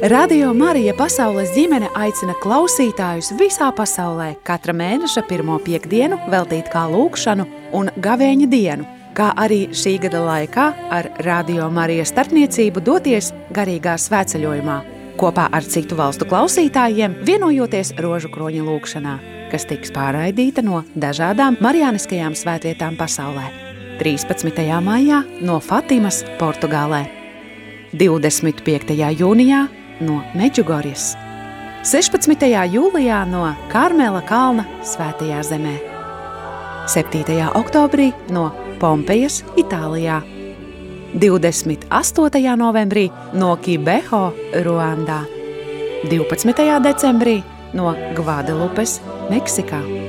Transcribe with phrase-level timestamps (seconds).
[0.00, 7.44] Radio Marija Pasaules ģimene aicina klausītājus visā pasaulē katra mēneša pirmo piekdienu veltīt kā lūkšanu
[7.76, 10.64] un gavēņa dienu, kā arī šī gada laikā
[10.96, 14.78] ar Radio Marijas starpniecību doties garīgā svētceļojumā
[15.20, 19.12] kopā ar citu valstu klausītājiem, vienojoties rožu kroņa lūkšanā,
[19.52, 23.50] kas tiks pārraidīta no dažādām marijāniskajām svētvietām pasaulē.
[24.00, 24.64] 13.
[24.80, 27.04] maijā no Fatimas, Portugālē,
[27.92, 28.96] 25.
[29.20, 29.60] jūnijā
[30.00, 31.14] no Meģugorjas,
[31.86, 32.48] 16.
[32.72, 35.76] jūlijā no Karmela kalna Svētajā zemē,
[36.90, 37.38] 7.
[37.60, 38.50] oktobrī no
[38.80, 40.20] Pompejas, Itālijā,
[41.14, 42.56] 28.
[42.56, 44.30] novembrī no Kibeho,
[44.64, 45.24] Ruandā,
[46.08, 46.80] 12.
[46.84, 47.40] decembrī
[47.74, 49.99] no Gvadelupes, Meksikā.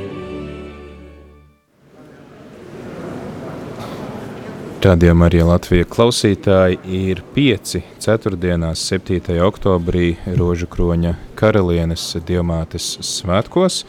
[4.81, 9.35] Radījumā arī Latvijas klausītāji ir pieci ceturtdienās, 7.
[9.45, 13.83] oktobrī Rožu kroņa karalienes diamātes svētkos,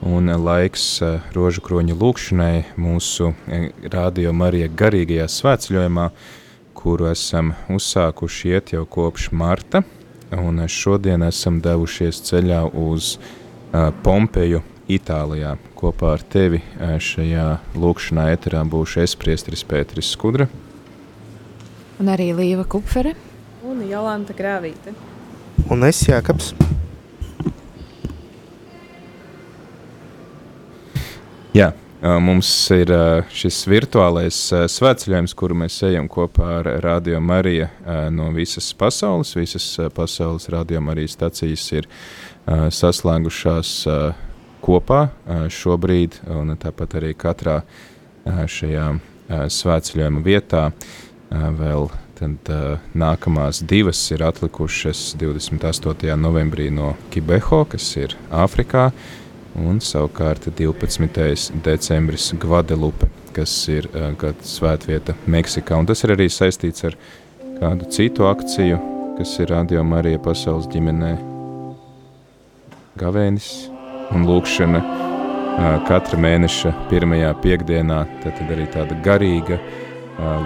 [0.00, 6.08] un laiks eh, Rožu kroņa lūkšanai mūsu eh, rādījumā arī garīgajā svētceļojumā,
[6.72, 9.84] kuru esam uzsākuši iet jau kopš marta,
[10.32, 15.54] un šodien esam devušies ceļā uz uh, Pompeju Itālijā.
[15.78, 17.46] Kopā ar tevi šajā
[17.78, 20.48] lūkšanā eterā būšu es, priestris Pēteris Skudra.
[22.00, 23.14] Un arī Līva Kupfere.
[23.66, 24.94] Un Jolanta Grāvīte.
[25.70, 26.54] Un es Jākaps.
[31.50, 31.72] Jā,
[32.22, 32.92] mums ir
[33.34, 34.38] šis virtuālais
[34.70, 37.66] svētceļojums, kuru mēs ejam kopā ar Radio Mariju
[38.14, 39.34] no visas pasaules.
[39.36, 39.66] Visas
[39.96, 41.90] pasaules Radio Marijas stacijas ir
[42.46, 43.74] saslēgušās
[44.62, 45.08] kopā
[45.52, 47.60] šobrīd, un tāpat arī katrā
[48.26, 48.86] šajā
[49.30, 50.70] svētceļojuma vietā
[51.30, 51.88] vēl
[52.20, 52.50] tad
[52.98, 56.10] nākamās divas ir atlikušas 28.
[56.20, 58.90] novembrī no Kibeho, kas ir Āfrikā,
[59.56, 61.56] un savukārt 12.
[61.64, 63.88] decembris Gvadelupe, kas ir
[64.44, 66.98] svētvieta Meksikā, un tas ir arī saistīts ar
[67.60, 68.82] kādu citu akciju,
[69.16, 71.16] kas ir Radio Marija pasaules ģimenē
[73.00, 73.69] Gavēnis,
[74.14, 74.80] un lūkšana
[75.88, 79.58] katra mēneša pirmajā piekdienā, tad, arī tāda garīga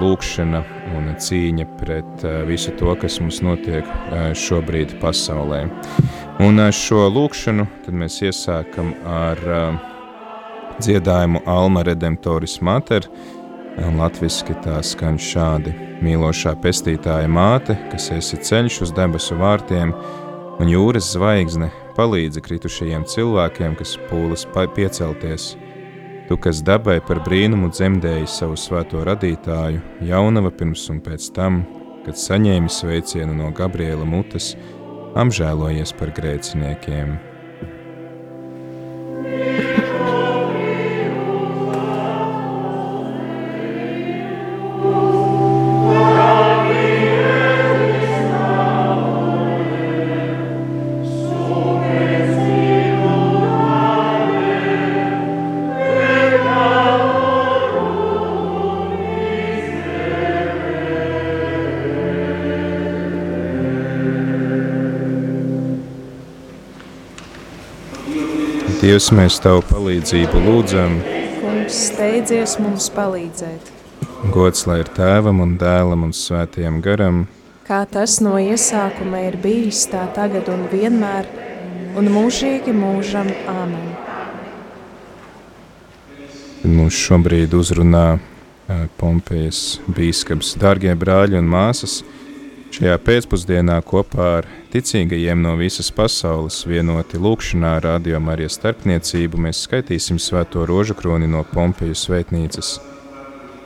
[0.00, 0.60] lūkšana
[0.94, 3.88] un cīņa pret visu to, kas mums notiek
[4.38, 5.64] šobrīd pasaulē.
[6.42, 9.40] Un šo lūkšanu tad mēs iesākam ar
[10.82, 13.06] dziedājumu Alma Redemptoris Mater,
[13.78, 15.74] un latviski tā skan šādi.
[16.04, 19.94] Mīlošā pestītāja māte, kas esi ceļš uz debesu vārtiem,
[20.58, 25.54] un jūras zvaigzne, palīdzi kritušajiem cilvēkiem, kas pūlas piecelties.
[26.28, 31.64] Tu, kas dabai par brīnumu dzemdēji savu svēto radītāju, jaunava pirms un pēc tam,
[32.06, 34.54] kad saņēmi sveicienu no Gabriela mutes,
[35.20, 37.33] apžēlojies par grēciniekiem.
[68.84, 70.98] Dievs, mēs Tavu palīdzību lūdzam.
[71.40, 73.70] Kungs, steidzies mums palīdzēt.
[74.34, 77.22] Gods lai ir Tēvam un Dēlam un Svētajam garam.
[77.64, 81.30] Kā tas no iesākuma ir bijis, tā tagad un vienmēr,
[81.96, 83.32] un mūžīgi mūžam.
[83.48, 83.88] Āmen.
[86.68, 88.18] Mums šobrīd uzrunā
[89.00, 92.02] Pompejas bīskaps, dārgie brāļi un māsas,
[92.74, 100.18] Šajā pēcpusdienā kopā ar ticīgajiem no visas pasaules vienoti lūkšanā Radio Marijas starpniecību mēs skaitīsim
[100.18, 102.72] svēto rožu kroni no Pompeju svētnīcas.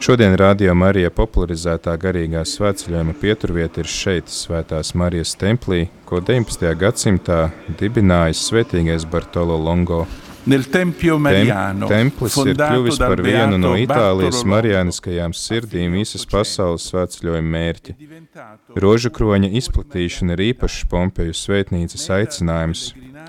[0.04, 6.68] Šodien Radio Marija popularizētā garīgā svētceļojuma pieturvieta ir šeit, Svētās Marijas templī, ko 19.
[6.76, 7.46] gadsimtā
[7.80, 10.04] dibinājis svētīgais Bartolo Longo–
[10.46, 16.86] Nel Tempio Mariano, Tem, templis ir kļuvis par vienu no Itālijas marijāniskajām sirdīm visas pasaules
[16.88, 17.96] svētceļojuma mērķi.
[18.78, 22.88] Rožu kroņa izplatīšana ir īpašs Pompeju svētnīcas aicinājums.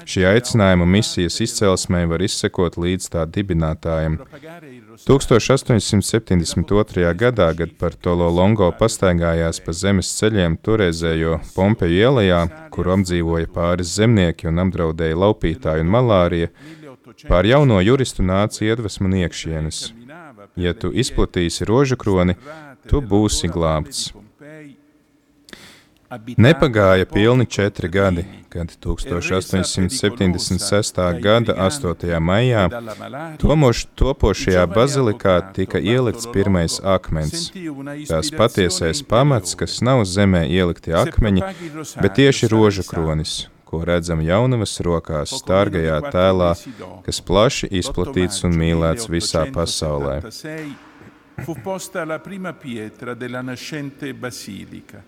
[0.10, 4.14] Šī aicinājuma misijas izcelsmē var izsekot līdz tā dibinātājam.
[5.06, 7.14] 1872.
[7.20, 12.42] gadā, kad par Tolo Longo pastaigājās pa zemes ceļiem toreizējo Pompeju ielajā,
[12.74, 16.48] kur apdzīvoja pāris zemnieki un apdraudēja laupītāju un malāriju,
[17.28, 19.94] Pār jauno juristu nāca iedvesma no iekšienes.
[20.60, 22.36] Ja tu izplatīsi rožu kroni,
[22.90, 24.12] tu būsi glābts.
[26.38, 31.22] Nepagāja pilni četri gadi, kad 1876.
[31.22, 32.20] gada 8.
[32.20, 32.70] maijā
[33.38, 37.54] tomoš, topošajā bazilikā tika ielikts pirmais akmens.
[38.10, 41.42] Tās patiesais pamats, kas nav zemē ielikti akmeņi,
[42.02, 46.54] bet tieši rožu kronis, ko redzam jaunavas rokās, stārgajā tēlā,
[47.06, 50.20] kas plaši izplatīts un mīlēts visā pasaulē.
[51.46, 55.04] Fu posta la prima pietra della nascente basilica.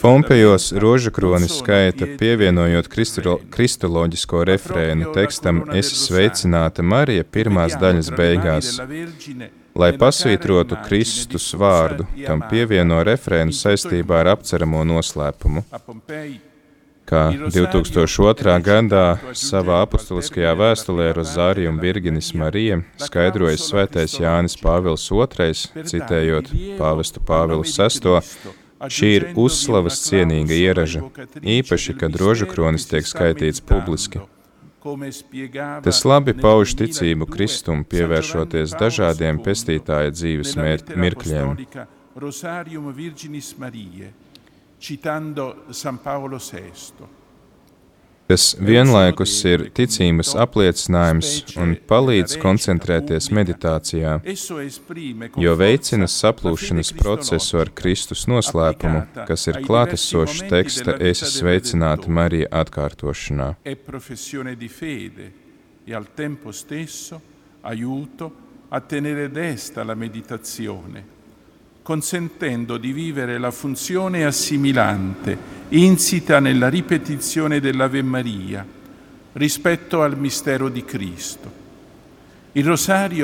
[0.00, 2.86] Pompejos rožakronis skaita, pievienojot
[3.50, 8.70] kristoloģisko refrēnu tekstam Es sveicināta Marija pirmās daļas beigās.
[9.78, 15.64] Lai pasvītrotu Kristus vārdu, tam pievieno refrēnu saistībā ar apceramo noslēpumu.
[17.10, 18.54] Kā 2002.
[18.62, 27.66] gadā savā apustuliskajā vēstulē Rozārijam Virginis Marija skaidrojas svētais Jānis Pāvils II, citējot pāvestu Pāvilu
[27.66, 31.02] VI, Šī ir uzslavas cienīga ieraža,
[31.44, 34.22] īpaši, kad rožu kronis tiek skaitīts publiski.
[35.84, 41.54] Tas labi pauž ticību Kristum, pievēršoties dažādiem pestītāja dzīves mirkļiem.
[44.80, 45.46] Citando
[45.76, 47.19] San Paolo VI
[48.30, 54.12] kas vienlaikus ir ticības apliecinājums un palīdz koncentrēties meditācijā,
[55.44, 63.54] jo veicina saplūšanas procesu ar Kristus noslēpumu, kas ir klātesošs teksta Es sveicināta Marija atkārtošanā.
[67.62, 68.32] aiuto
[68.70, 71.19] a tenere desta la meditazione
[71.82, 78.66] consentendo di vivere la funzione assimilante insita nella ripetizione dell'Ave Maria
[79.32, 81.58] rispetto al mistero di Cristo.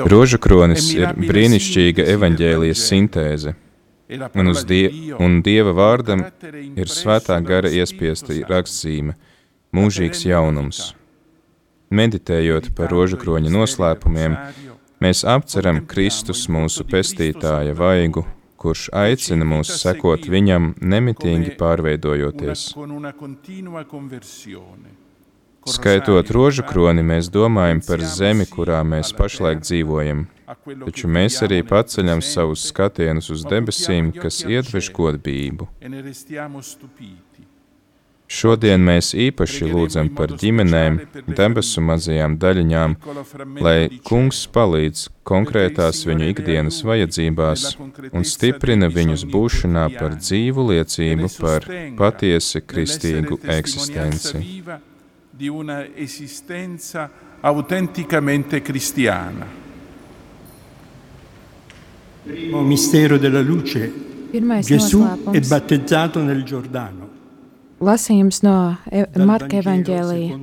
[0.07, 3.51] Rožu kronis ir brīnišķīga evaņģēlijas sintēze,
[4.39, 4.85] un die,
[5.19, 6.23] un Dieva vārdam
[6.79, 9.17] ir svētā gara iespiesta rakstzīme,
[9.75, 10.93] mūžīgs jaunums.
[11.91, 14.39] Meditējot par rožu kroņa noslēpumiem,
[15.03, 18.23] mēs apceram Kristus mūsu pestītāja vaigu
[18.61, 22.71] kurš aicina mūs sekot viņam, nemitīgi pārveidojoties.
[25.67, 30.23] Skaitot rožu kroni, mēs domājam par zemi, kurā mēs pašlaik dzīvojam,
[30.85, 35.67] taču mēs arī paceļam savus skatienus uz debesīm, kas iedvež godbību.
[38.27, 40.97] Šodien mēs īpaši lūdzam par ģimenēm,
[41.31, 42.95] debesu mazajām daļiņām,
[43.63, 47.63] lai Kungs palīdz konkrētās viņu ikdienas vajadzībās
[48.11, 54.43] un stiprina viņus būšanā par dzīvu liecību par patiesi kristīgu eksistenci.
[63.17, 64.05] della luce.
[64.67, 67.06] Gesù è battezzato nel Giordano.
[67.77, 68.57] Lasījums no
[68.89, 70.37] e Marka evaņģēlija.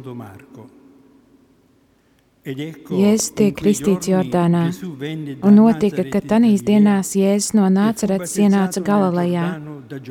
[2.44, 4.66] Jēzus tiek kristīts Jordānā,
[5.42, 9.46] un notika, ka tanīs dienās Jēzus no Nāceretes ienāca Galilejā,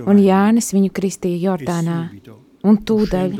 [0.03, 1.99] un Jānis viņu kristīja Jordānā.
[2.63, 3.33] Un tūdaļ,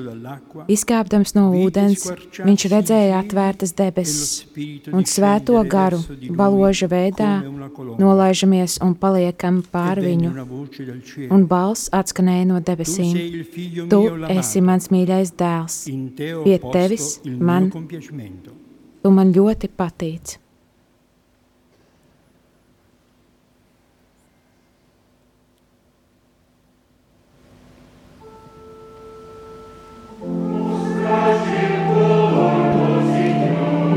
[0.74, 2.02] izkāpdams no ūdens,
[2.44, 4.44] viņš redzēja atvērtas debesis
[4.92, 6.02] un svēto garu,
[6.36, 7.30] baloža veidā,
[8.04, 10.34] nolaižamies un paliekam pār viņu.
[11.32, 13.16] Un balss atskanēja no debesīm:
[13.88, 14.04] Tu
[14.36, 15.82] esi mans mīļais dēls,
[16.44, 20.43] pie tevis man, tu man ļoti patīc.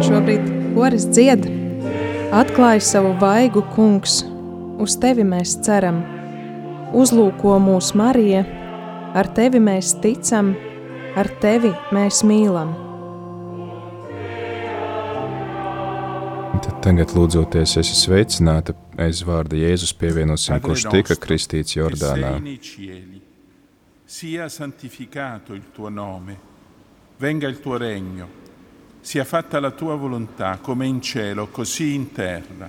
[0.06, 0.44] Šobrīd
[0.76, 1.46] koris dzied,
[2.36, 4.20] atklāj savu vaigu kungs,
[4.82, 6.02] uz tevi mēs ceram.
[6.96, 8.44] Uzlūko mūsu Marija,
[9.18, 10.52] ar tevi mēs ticam,
[11.18, 12.70] ar tevi mēs mīlam.
[16.62, 22.36] Tad tagad lūdzoties, esi sveicināta aiz vārda Jēzus pievienosim, kurš tika kristīts Jordānā.
[24.06, 26.45] Sia santificato il tuo nome,
[27.18, 28.44] venga il tuo regno
[29.06, 32.68] sia fatta la tua volontà, come in cielo, così in terra.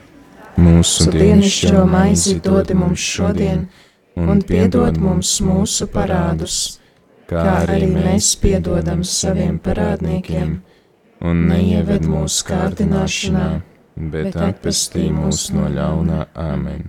[0.57, 3.63] Mūsu dienascho maizi dod mums šodien,
[4.13, 6.77] un piedod mums mūsu parādus,
[7.25, 10.53] kā arī mēs piedodam saviem parādniekiem,
[11.25, 13.49] un neieved mūsu kārdināšanā,
[14.13, 16.21] bet atpestī mūs no ļaunā.
[16.37, 16.85] Āmen.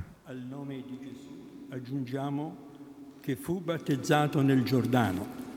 [1.72, 2.52] Aggiungiamo
[3.22, 5.47] che fu battezzato nel Giordano.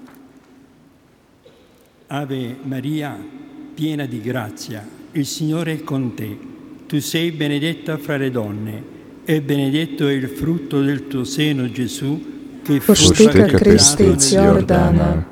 [2.13, 3.17] Ave Maria,
[3.73, 6.37] piena di grazia, il Signore è con te.
[6.85, 8.83] Tu sei benedetta fra le donne
[9.23, 15.23] e benedetto è il frutto del tuo seno, Gesù, che tika kristīts Jordānā.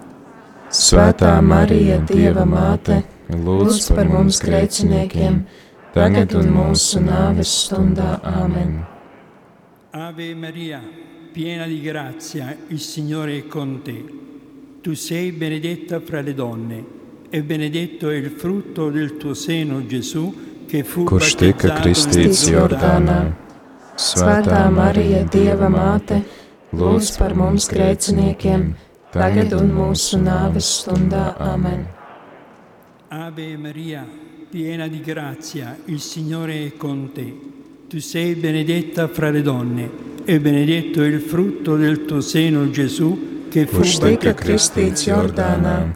[0.71, 5.43] Svētā Marija, Dieva māte, lūdz par mums grēciniekiem,
[5.91, 8.21] tagad un mūsu nāves stundā.
[8.23, 8.79] Āmen.
[9.91, 10.79] Ave Maria,
[11.33, 14.28] piena di grazia, il Signore è con te.
[14.81, 16.85] Tu sei benedetta fra le donne
[17.29, 20.33] e benedetto è il frutto del tuo seno, Gesù,
[20.65, 23.17] che fu Kurš tika kristīts Jordānā.
[23.99, 26.21] Svētā Marija, Dieva māte,
[26.71, 28.63] lūdz par mums grēciniekiem,
[29.11, 31.35] tagad un mūsu nāves stundā.
[31.43, 31.83] Amen.
[33.09, 34.07] Ave Maria,
[34.49, 37.27] piena di grazia, il Signore è con te.
[37.89, 39.89] Tu sei benedetta fra le donne
[40.23, 45.95] e benedetto il frutto del tuo seno, Gesù, Kurš tika kristīts Jordānā.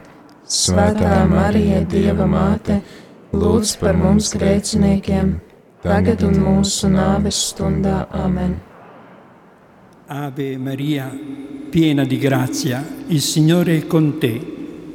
[0.49, 2.79] Svētā Marija, Dieva māte,
[3.29, 5.35] lūdz par mums grēciniekiem,
[5.83, 8.07] tagad un mūsu nāves stundā.
[8.09, 8.55] Amen.
[10.09, 11.11] Ave Maria,
[11.69, 14.33] piena di grazia, il Signore è con te.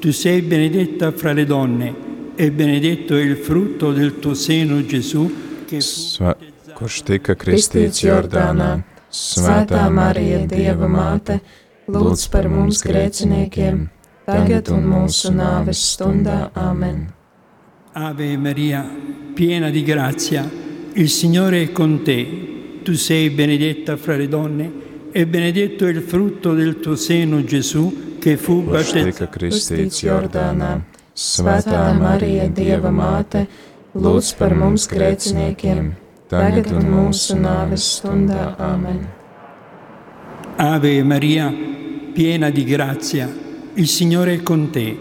[0.00, 1.94] Tu sei benedetta fra le donne
[2.34, 5.30] e benedetto è il frutto del tuo seno, Gesù,
[5.64, 6.34] che Sva
[6.74, 8.82] kurš tika kristīts Jordānā.
[9.10, 11.40] Svētā Marija, Dieva māte,
[11.88, 13.86] lūdz par mums grēciniekiem,
[14.28, 16.50] tagad un mūsu nāves stundā.
[16.54, 17.08] Amen.
[17.94, 18.84] Ave Maria,
[19.34, 20.48] piena di grazia,
[20.92, 22.80] il Signore è con te.
[22.82, 24.72] Tu sei benedetta fra le donne
[25.12, 29.30] e benedetto è il frutto del tuo seno, Gesù, che fu Kurš tika battezzato.
[29.30, 30.80] kristīts Jordānā.
[31.14, 33.46] Svētā Marija, Dieva māte,
[33.94, 35.92] lūdz par mums grēciniekiem,
[36.30, 38.54] tagad un mūsu nāves stundā.
[38.58, 39.08] Amen.
[40.58, 41.50] Ave Maria,
[42.18, 43.32] piena di grazia,
[43.74, 44.98] il Signore è con te.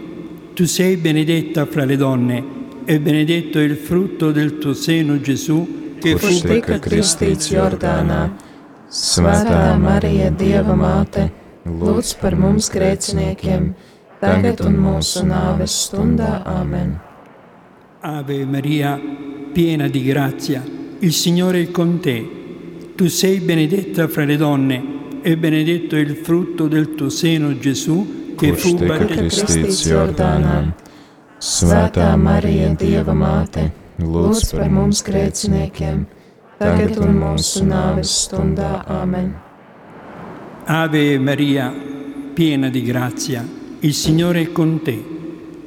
[0.54, 2.44] Tu sei benedetta fra le donne
[2.86, 8.20] e benedetto è il frutto del tuo seno, Gesù, che Kurš fu Tika kristīts Jordānā.
[8.88, 11.24] Svētā Marija, Dieva māte,
[11.66, 13.66] lūdz par mums grēciniekiem,
[14.22, 16.44] tagad un mūsu nāves stundā.
[16.46, 17.00] Amen.
[18.02, 18.94] Ave Maria,
[19.54, 20.62] piena di grazia,
[21.00, 22.22] il Signore è con te.
[22.94, 24.97] Tu sei benedetta fra le donne
[25.28, 29.44] e benedetto è il frutto del tuo seno, Gesù, che Kurš fu tika battezzato.
[29.44, 30.72] kristīts Jordānā.
[31.38, 33.66] Svētā Marija, Dieva māte,
[34.00, 36.06] lūdz par mums grēciniekiem,
[36.62, 38.86] tagad un mūsu nāves stundā.
[38.88, 39.36] Amen.
[40.64, 41.74] Ave Maria,
[42.34, 43.44] piena di grazia,
[43.82, 44.98] il Signore è con te.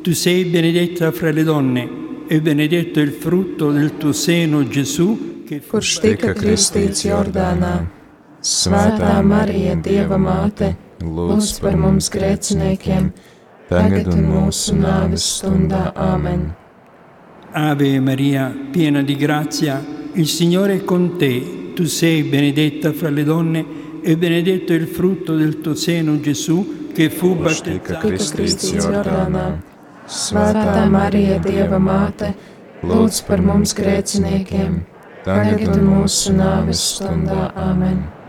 [0.00, 1.88] Tu sei benedetta fra le donne
[2.26, 8.00] e benedetto è il frutto del tuo seno, Gesù, che fu Kurš tika kristīts Jordānā.
[8.40, 10.70] Svētā Marija, Dieva māte,
[11.04, 13.11] lūdz par mums grēciniekiem,
[13.68, 15.90] tagad un mūsu nāves stundā.
[15.92, 16.47] Amen.
[17.52, 19.82] Ave Maria, piena di grazia,
[20.14, 21.73] il Signore è con te.
[21.75, 23.64] Tu sei benedetta fra le donne
[24.02, 28.09] e benedetto è il frutto del tuo seno, Gesù, che fu battezzato.
[30.11, 32.32] Svētā Marija, Dieva māte,
[32.82, 34.80] lūdz par mums grēciniekiem,
[35.28, 37.52] tagad un mūsu nāves stundā.
[37.54, 38.20] Amen.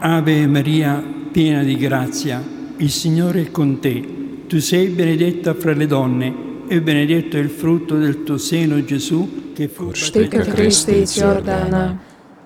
[0.00, 1.02] Ave Maria,
[1.32, 2.40] piena di grazia,
[2.76, 4.44] il Signore è con te.
[4.46, 6.32] Tu sei benedetta fra le donne
[6.68, 11.98] e benedetto è il frutto del tuo seno, Gesù, che fu Kurš Tika kristīts Jordānā.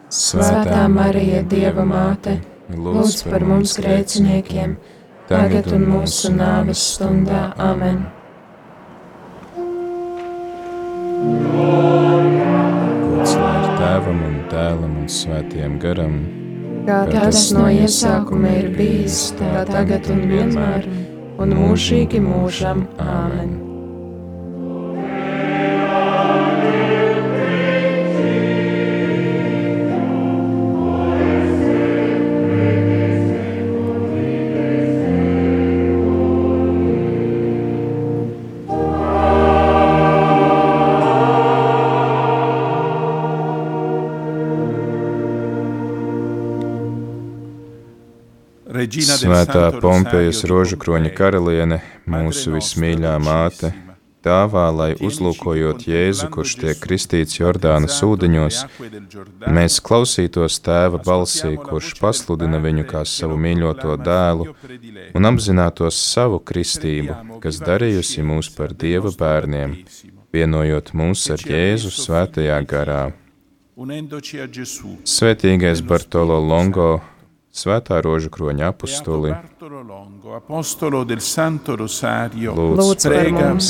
[0.09, 2.39] Svētā Marija, Dieva māte,
[2.73, 4.77] lūdz par mums grēciniekiem,
[5.29, 7.53] tagad un mūsu nāves stundā.
[7.61, 8.07] Amen.
[13.09, 16.42] Gods lai ir tēvam un dēlam un svētiem garam.
[16.83, 20.89] Kā tas no iesākuma ir bijis, tā tagad un vienmēr,
[21.39, 22.89] un mūžīgi mūžam.
[22.99, 23.62] Āmen.
[49.23, 51.79] Svētā Pompejas Rosario rožu di kroņa Pompeja, karaliene,
[52.11, 53.71] mūsu vismīļā māte,
[54.23, 58.61] dāvā, lai uzlūkojot Jēzu, kurš tiek kristīts Jordānas ūdeņos,
[59.47, 64.49] mēs klausītos tēva balsī, kurš pasludina viņu kā savu mīļoto dēlu,
[65.15, 69.79] un apzinātos savu kristību, kas darījusi mūs par dieva bērniem,
[70.33, 73.03] vienojot mūs ar Jēzu svētajā garā.
[75.09, 77.01] Svētīgais Bartolo Longo,
[77.53, 79.35] Svētā roža kroņa apustulī.
[82.57, 83.69] Lūdzu, par mums!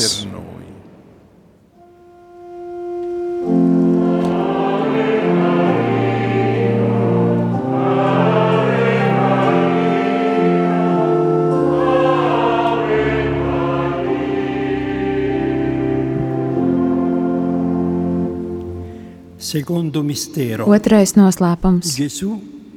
[20.70, 21.96] Otrais noslēpums.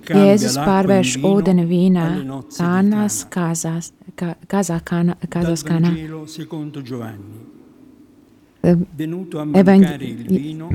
[0.10, 2.06] Jēzus pārvērš ūdeni vīnā
[2.54, 5.92] Kānās kāzās, kā, kāzā kāna, kāzās kānā.
[8.66, 9.86] Evaņģ...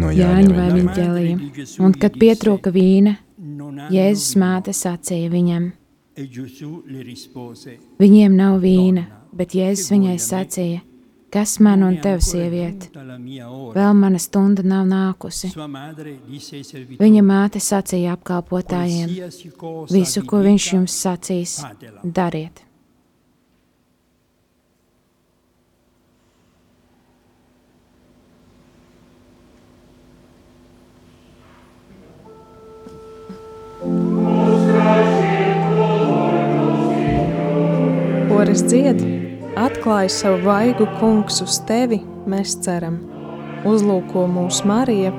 [0.00, 1.38] No Viņģēlija.
[1.82, 3.16] Un kad pietrūka vīna,
[3.90, 5.70] Jēzus māte sacīja viņam,
[7.98, 10.84] viņiem nav vīna, bet Jēzus viņai sacīja,
[11.30, 12.90] kas man un tev sieviete,
[13.74, 15.52] vēl mana stunda nav nākusi.
[17.00, 19.14] Viņa māte sacīja apkalpotājiem,
[19.90, 21.60] visu, ko viņš jums sacīs,
[22.02, 22.64] dariet.
[38.30, 39.19] Koris dzied,
[39.60, 41.98] atklāj savu vaigu kungs uz tevi,
[42.30, 42.96] mēs ceram.
[43.68, 45.10] Uzlūko mūsu Marija,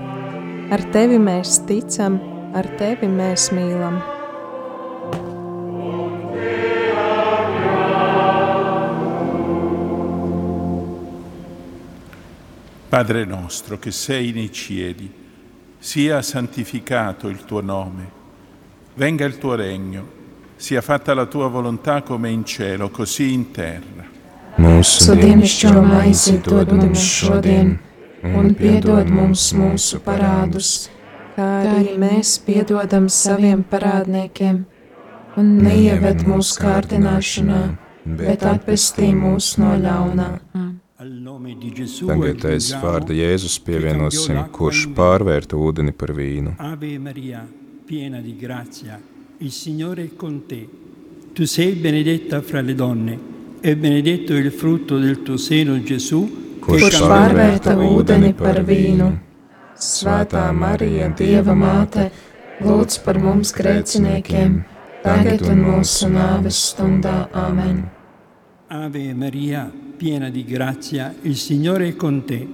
[0.74, 2.18] ar tevi mēs ticam,
[2.58, 4.00] ar tevi mēs mīlam.
[12.92, 15.10] Padre nostro che sei nei cieli,
[15.78, 18.12] sia santificato il tuo nome,
[18.96, 20.20] venga il tuo regno,
[20.56, 24.11] sia fatta la tua volontà come in cielo, così in terra.
[24.62, 27.72] Mūsu dienascho maizi dod mums šodien,
[28.22, 30.90] un piedod mums mūsu parādus,
[31.32, 34.60] Kā arī mēs piedodam saviem parādniekiem,
[35.40, 37.62] un neieved mūsu kārdināšanā,
[38.20, 40.28] bet atpestī mūs no ļaunā.
[41.02, 46.54] Al nome di Gesù Tagad aiz vārda Jēzus pievienosim, kurš pārvērta ūdeni par vīnu.
[46.62, 47.42] Ave Maria,
[47.88, 49.02] piena di grazia,
[49.40, 50.68] il Signore è con te.
[51.34, 53.31] Tu sei benedetta fra le donne
[53.62, 59.08] e benedetto il frutto del tuo seno, Gesù, Kurš pārvērta ūdeni par vīnu?
[59.82, 62.08] Svētā Marija, Dieva māte,
[62.62, 64.60] lūdz par mums grēciniekiem,
[65.06, 67.30] tagad un mūsu nāves stundā.
[67.34, 67.84] Amen.
[68.70, 72.48] Ave Maria, piena di grazia, il Signore è con te.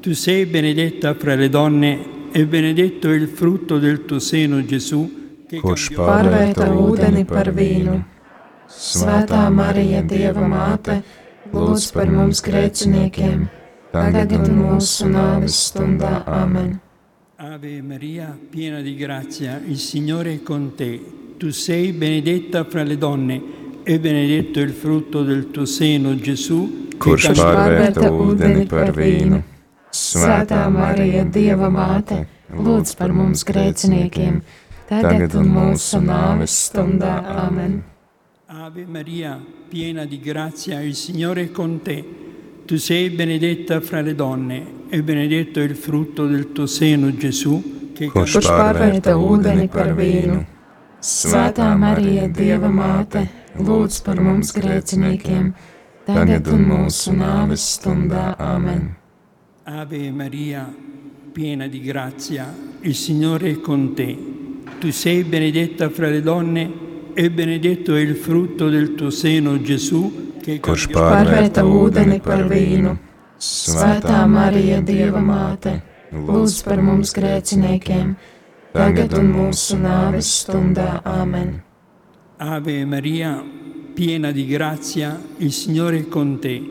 [0.00, 5.58] Tu sei benedetta fra le donne e benedetto il frutto del tuo seno, Gesù, che
[5.58, 7.98] Kurš Pārvērta ūdeni par vīnu.
[8.70, 11.00] Svētā Marija, Dieva māte,
[11.50, 13.48] lūdz par mums grēciniekiem,
[13.90, 16.20] tagad un mūsu nāves stundā.
[16.30, 16.76] Amen.
[17.40, 21.00] Ave Maria, piena di grazia, il Signore è con te.
[21.36, 23.42] Tu sei benedetta fra le donne
[23.82, 29.42] e benedetto il frutto del tuo seno, Gesù, Kurš pārvērta ūdeni par vīnu.
[29.90, 34.42] Svētā Marija, Dieva māte, lūdz par mums grēciniekiem,
[34.86, 37.16] tagad un mūsu nāves stundā.
[37.48, 37.80] Amen.
[38.62, 42.04] Ave Maria, piena di grazia, il Signore è con te.
[42.66, 48.10] Tu sei benedetta fra le donne e benedetto il frutto del tuo seno, Gesù, che
[48.12, 50.36] Kurš pārvērta pārvērta ūdeni par vīnu.
[51.00, 53.24] Svētā Marija, Dieva māte,
[53.56, 55.48] lūdz par mums grēciniekiem,
[56.04, 58.34] tagad un mūsu nāves stundā.
[58.36, 58.90] Amen.
[59.64, 60.66] Ave Maria,
[61.32, 64.12] piena di grazia, il Signore è con te.
[64.78, 66.88] Tu sei benedetta fra le donne
[67.20, 72.46] e benedetto è il frutto del tuo seno, Gesù, che Kurš cambiò- Pārvērta ūdeni par
[72.48, 72.96] vīnu.
[73.38, 78.14] Svētā Marija, Dieva māte, lūdz par mums grēciniekiem,
[78.72, 81.02] tagad un mūsu nāves stundā.
[81.04, 81.60] Amen.
[82.38, 83.44] Ave Maria,
[83.94, 86.62] piena di grazia, il Signore è con te.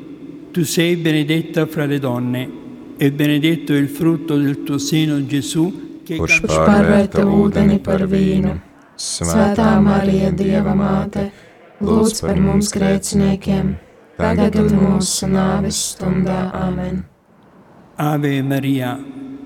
[0.51, 2.49] Tu sei benedetta fra le donne
[2.97, 8.68] e benedetto è il frutto del tuo seno, Gesù, che Kurš Pārvērta ūdeni par vīnu.
[8.99, 11.29] Svētā Marija, Dieva māte,
[11.79, 13.69] lūdz par mums grēciniekiem,
[14.17, 16.49] tagad un mūsu nāves stundā.
[16.51, 17.05] Amen.
[17.95, 18.97] Ave Maria,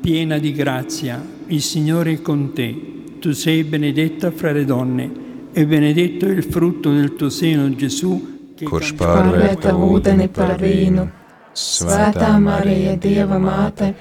[0.02, 2.72] piena di grazia, il Signore è con te.
[3.20, 5.12] Tu sei benedetta fra le donne
[5.54, 11.06] e benedetto il frutto del tuo seno, Gesù, che Kurš Pārvērta ūdeni par vīnu.
[11.54, 13.94] Svētā Marija, Dieva māte,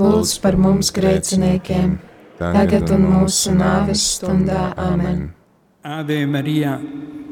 [0.00, 1.98] lūdz par mums grēciniekiem,
[2.52, 4.72] tagad un mūsu nāves stundā.
[4.76, 5.32] Amen.
[5.82, 6.80] Ave Maria,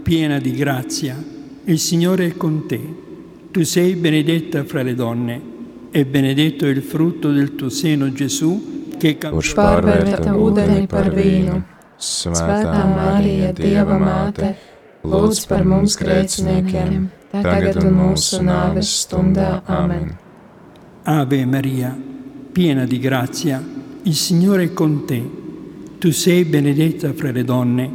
[0.03, 1.17] piena di grazia,
[1.65, 2.81] il Signore è con te.
[3.51, 5.41] Tu sei benedetta fra le donne
[5.91, 8.73] e benedetto è il frutto del tuo seno, Gesù,
[9.03, 11.59] che Kurš Pārvērta ūdeni par vīnu.
[12.03, 14.55] Svētā Marija, Dieva māte,
[15.03, 19.61] lūdz par mums grēciniekiem, tagad un mūsu nāves stundā.
[19.67, 20.13] Amen.
[21.03, 21.91] Ave Maria,
[22.55, 23.59] piena di grazia,
[24.05, 25.23] il Signore è con te.
[25.99, 27.91] Tu sei benedetta fra le donne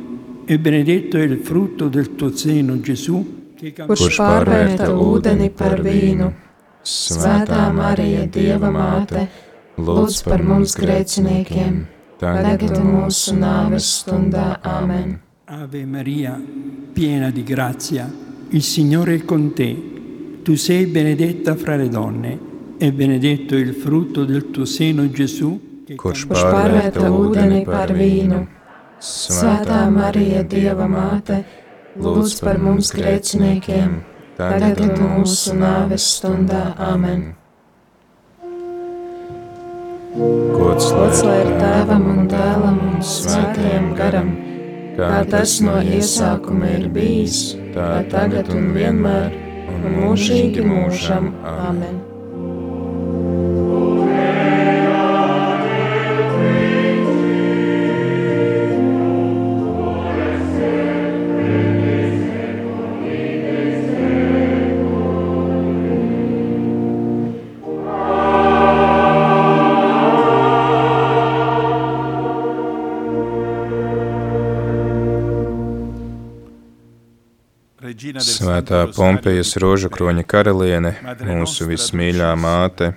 [0.45, 5.81] e benedetto è il frutto del tuo seno, Gesù, che cambiò- Kurš pārvērta ūdeni par
[5.81, 6.31] vīnu.
[6.83, 9.27] Svētā Marija, Dieva māte,
[9.77, 11.85] lūdz par mums grēciniekiem,
[12.17, 14.59] tagad mūsu nāves stundā.
[14.63, 15.19] Amen.
[15.45, 16.41] Ave Maria,
[16.93, 18.09] piena di grazia,
[18.51, 19.75] il Signore è con te.
[20.43, 22.39] Tu sei benedetta fra le donne
[22.77, 25.66] e benedetto il frutto del tuo seno Gesù.
[25.95, 28.43] Kurš pārvērta ūdeni par vīnu.
[28.99, 31.43] Svētā Marija, Dieva māte,
[32.01, 33.99] lūdz par mums grēciniekiem,
[34.39, 36.71] tagad un mūsu nāves stundā.
[36.81, 37.29] Amen.
[40.17, 40.89] Gods
[41.21, 44.33] lai ir tēvam un dēlam un svētajam garam,
[44.97, 49.39] kā tas no iesākuma ir bijis, tā tagad un vienmēr,
[49.77, 51.35] un mūžīgi mūžam.
[51.45, 52.06] Amen.
[78.67, 80.89] Svētā Pompejas rožu kroņa karaliene,
[81.23, 82.89] mūsu vismīļā māte,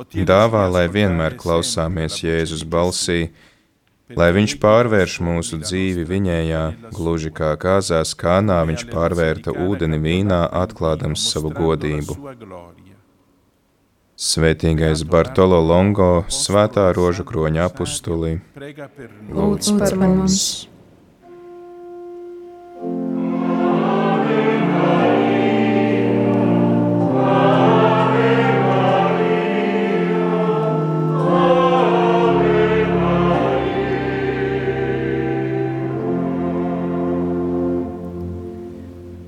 [0.00, 3.26] dāvā, lai vienmēr klausāmies Jēzus balsī,
[4.16, 6.64] lai viņš pārvērš mūsu dzīvi viņējā,
[6.96, 12.16] gluži kā kāzās kānā viņš pārvērta ūdeni vīnā, atklādams savu godību.
[14.16, 18.38] Svētīgais Bartolo Longo, svētā rožu kroņa apustulī,
[19.28, 20.46] Lūdz par mums!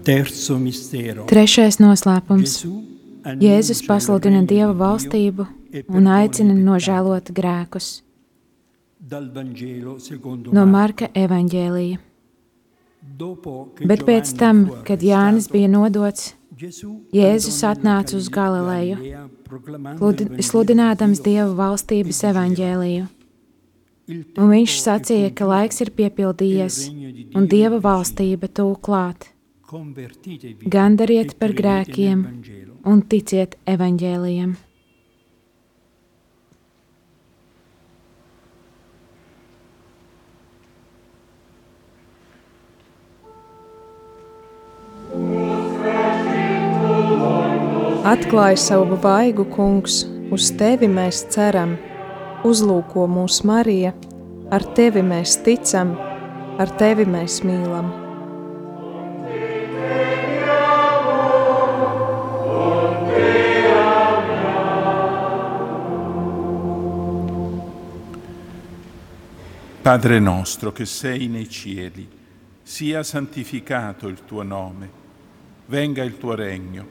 [0.07, 2.53] Trešais noslēpums.
[3.43, 5.47] Jēzus pasludina Dieva valstību
[5.91, 8.03] un aicina nožēlot grēkus.
[10.53, 10.67] No.
[10.67, 11.99] Marka che
[13.87, 16.35] Bet pēc tam, kad Jānis bija nodots,
[17.15, 18.97] Jēzus atnāca uz Galileju,
[20.39, 23.07] sludinādams Dieva valstības evaņģēliju.
[24.09, 26.77] "Il Un viņš sacīja, ka laiks ir piepildījies,
[27.35, 29.17] un Dieva valstība tuvu klāt.
[29.17, 29.36] Convertitevi
[30.71, 34.55] Gandariet e par grēkiem Vangelo." un ticiet evaņģēlijam.
[48.07, 51.75] Atklāj savu vaigu, kungs, uz tevi mēs ceram,
[52.47, 53.97] uzlūko mūsu Marija,
[54.55, 55.97] ar tevi mēs ticam,
[56.63, 58.06] ar tevi mēs mīlam.
[69.87, 72.09] Padre nostro che sei nei cieli,
[72.61, 74.91] sia santificato il tuo nome,
[75.67, 76.85] venga il tuo regno,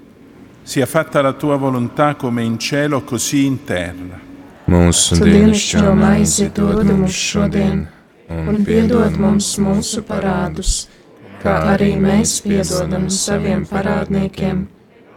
[0.61, 4.17] sia fatta la tua volontà come in cielo così in terra.
[4.67, 7.87] mūsu Tu dienascho dienascho maizi maizi dod dod mums šodien,
[8.29, 10.87] un un piedod mums mūsu parādus,
[11.43, 14.67] kā arī mēs piedodam saviem parādniekiem,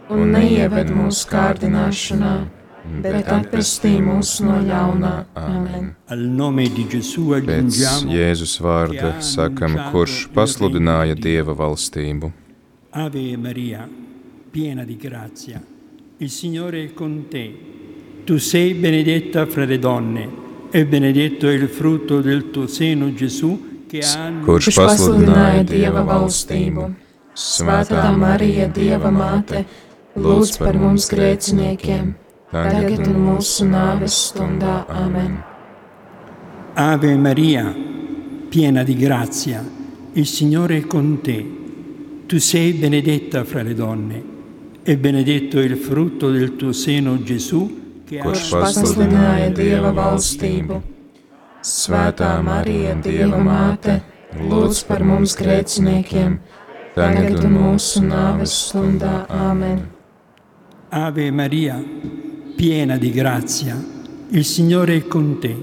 [0.09, 2.58] un neieved mūsu kārdināšanā,
[3.03, 5.13] bet atpestī mūs no ļaunā.
[5.39, 5.89] Amen.
[6.09, 12.31] Al nome di Gesù Pēc Jēzus vārda sakam, kurš pasludināja Dieva valstību.
[12.91, 13.87] Ave Maria,
[14.51, 15.61] piena di grazia,
[16.17, 17.53] il Signore è con te.
[18.23, 20.29] Tu sei benedetta fra le donne
[20.71, 26.03] e benedetto è il frutto del tuo seno Gesù che ha Kurš Kurš pasludināja Dieva
[26.05, 26.89] valstību?
[27.39, 29.63] Svētā Marija, Dieva māte,
[30.19, 32.11] lūdz par mums grēciniekiem,
[32.51, 34.85] tagad un mūsu nāves stundā.
[34.89, 35.37] Amen.
[36.75, 37.75] Ave Maria,
[38.49, 39.63] piena di grazia,
[40.13, 41.57] il Signore è con te.
[42.25, 44.23] Tu sei benedetta fra le donne
[44.83, 50.79] e benedetto è il frutto del tuo seno Gesù che ha Kurš Pasludināja Dieva valstību.
[51.61, 53.99] Svētā Marija, Dieva māte,
[54.39, 56.39] lūdz par mums grēciniekiem,
[56.95, 59.27] tagad un mūsu nāves stundā.
[59.29, 59.83] Amen.
[60.89, 61.77] Ave Maria,
[62.59, 63.81] piena di grazia,
[64.31, 65.55] il Signore è con te.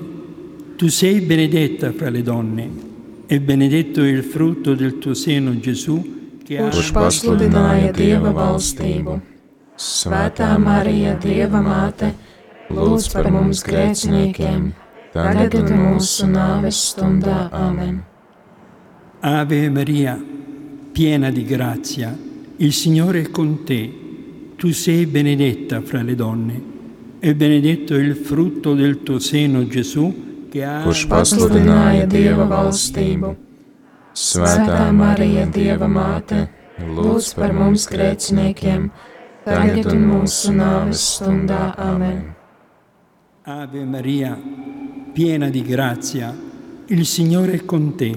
[0.76, 2.70] Tu sei benedetta fra le donne
[3.26, 9.16] e benedetto è il frutto del tuo seno Gesù che ha Kurš pasludināja Dieva valstību.
[9.76, 12.14] Svētā Marija, Dieva māte,
[12.72, 14.70] lūdz par mums grēciniekiem,
[15.12, 17.50] tagad un mūsu nāves stundā.
[17.52, 17.98] Amen.
[19.20, 20.16] Ave Maria,
[20.92, 22.16] piena di grazia,
[22.56, 23.82] il Signore è con te.
[24.56, 26.74] Tu sei benedetta fra le donne
[27.26, 33.32] e benedetto il frutto del tuo seno, Gesù, che ha kurš pasludināja Dieva valstību.
[34.14, 36.44] Svētā Marija, Dieva māte,
[36.86, 38.86] lūdz par mums grēciniekiem,
[39.42, 41.74] tagad un mūsu nāves stundā.
[41.74, 42.22] Amen.
[43.42, 44.38] Ave Maria,
[45.12, 46.30] piena di grazia,
[46.86, 48.12] il Signore è con te.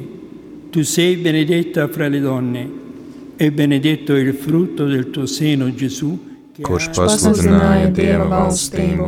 [0.69, 2.71] Tu sei benedetta fra le donne
[3.35, 6.28] e benedetto il frutto del tuo seno, Gesù, che
[6.63, 9.07] Kurš ha pasludināja Dieva valstību.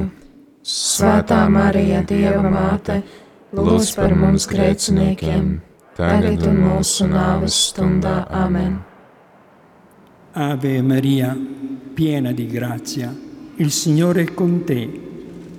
[0.61, 3.01] Svētā Marija, Dieva māte,
[3.57, 5.49] lūdz par mums grēciniekiem,
[5.97, 8.21] tagad un mūsu nāves stundā.
[8.29, 8.77] Amen.
[10.33, 11.33] Ave Maria,
[11.95, 13.11] piena di grazia,
[13.57, 14.87] il Signore è con te.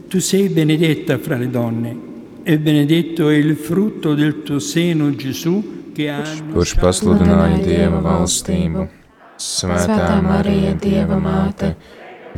[0.08, 1.96] Tu sei benedetta fra le donne
[2.42, 9.01] e benedetto è il frutto del tuo seno, Gesù, che ha Kurš pasludināja Dieva valstību.
[9.42, 11.72] Svētā Marija, Dieva māte,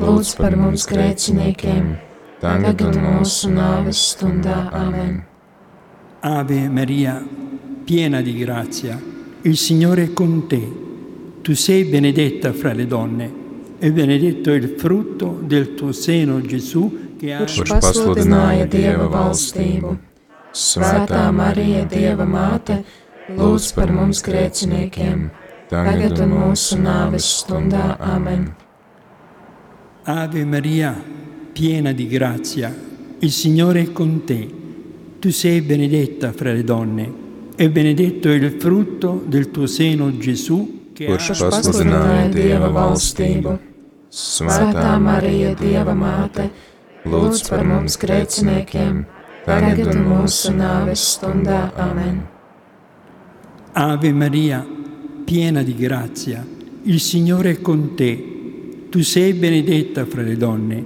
[0.00, 1.90] lūdz par mums grēciniekiem,
[2.40, 4.70] tagad un mūsu nāves stundā.
[4.72, 5.18] Amen.
[6.24, 7.18] Ave Maria,
[7.84, 8.96] piena di grazia,
[9.42, 10.62] il Signore è con te.
[11.42, 13.32] Tu sei benedetta fra le donne
[13.78, 19.96] e benedetto è il frutto del tuo seno, Gesù, che ha Kurš pasludināja Dieva valstību.
[20.56, 22.80] Svētā Marija, Dieva māte,
[23.28, 25.28] lūdz par mums grēciniekiem,
[25.68, 27.96] tagad un mūsu nāves stundā.
[27.98, 28.54] Amen.
[30.04, 30.94] Ave Maria,
[31.52, 32.74] piena di grazia,
[33.18, 34.62] il Signore è con te.
[35.18, 37.12] Tu sei benedetta fra le donne
[37.56, 43.54] e benedetto è il frutto del tuo seno, Gesù, che Kurš pasludināja Dieva valstību.
[44.14, 46.46] Svētā Marija, Dieva māte,
[47.10, 49.02] lūdz par mums grēciniekiem,
[49.46, 51.66] tagad un mūsu nāves stundā.
[51.82, 52.22] Amen.
[53.74, 54.62] Ave Maria,
[55.24, 56.46] piena di grazia,
[56.82, 58.32] il Signore è con te.
[58.90, 60.84] Tu sei benedetta fra le donne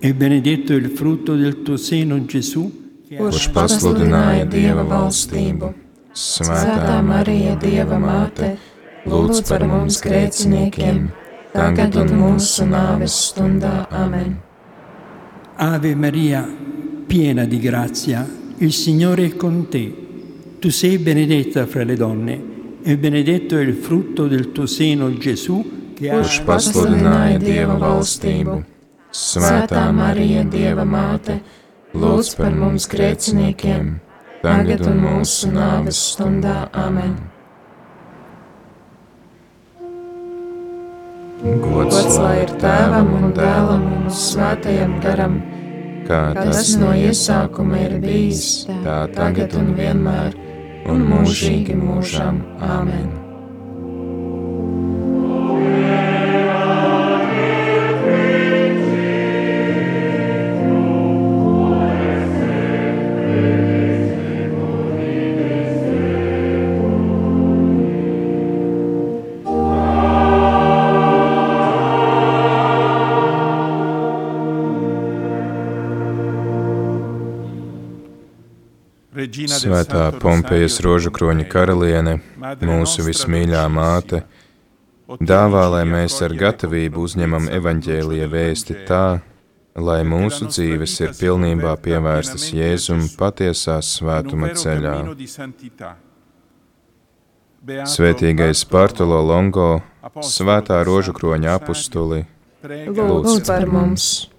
[0.00, 5.68] e benedetto il frutto del tuo seno, Gesù, Kurš pasludināja Dieva valstību.
[6.16, 8.56] Svētā Marija, Dieva māte,
[9.06, 11.04] lūdz par mums grēciniekiem,
[11.52, 13.84] tagad un mūsu nāves stundā.
[13.94, 14.34] Amen.
[15.62, 16.42] Ave Maria,
[17.06, 18.26] piena di grazia,
[18.58, 19.86] il Signore è con te.
[20.58, 22.55] Tu sei benedetta fra le donne
[22.88, 28.60] e benedetto è il frutto del tuo seno, Gesù, che ha Kurš pasludināja Dieva valstību.
[29.10, 31.40] Svētā Marija, Dieva māte,
[31.98, 33.90] lūdz par mums grēciniekiem,
[34.44, 36.68] tagad un mūsu nāves stundā.
[36.78, 37.18] Amen.
[41.42, 45.40] Gods lai ir tēvam un dēlam un svētajam garam,
[46.06, 50.45] kā tas no iesākuma ir bijis, tā tagad un vienmēr,
[50.92, 52.42] un mūžīgi mūžam.
[52.62, 53.25] Amen.
[79.66, 82.12] Svētā Pompejas rožu kroņa karaliene,
[82.62, 84.20] mūsu vismīļā māte,
[85.18, 89.06] dāvā, lai mēs ar gatavību uzņemam evaņģēlīja vēsti tā,
[89.74, 94.94] lai mūsu dzīves ir pilnībā pievērstas Jēzum patiesās svētuma ceļā.
[97.96, 99.68] Svētīgais Bartolo Longo,
[100.22, 102.22] svētā rožu kroņa apustuli,
[102.62, 104.08] lūdz par mums!
[104.14, 104.35] Quarto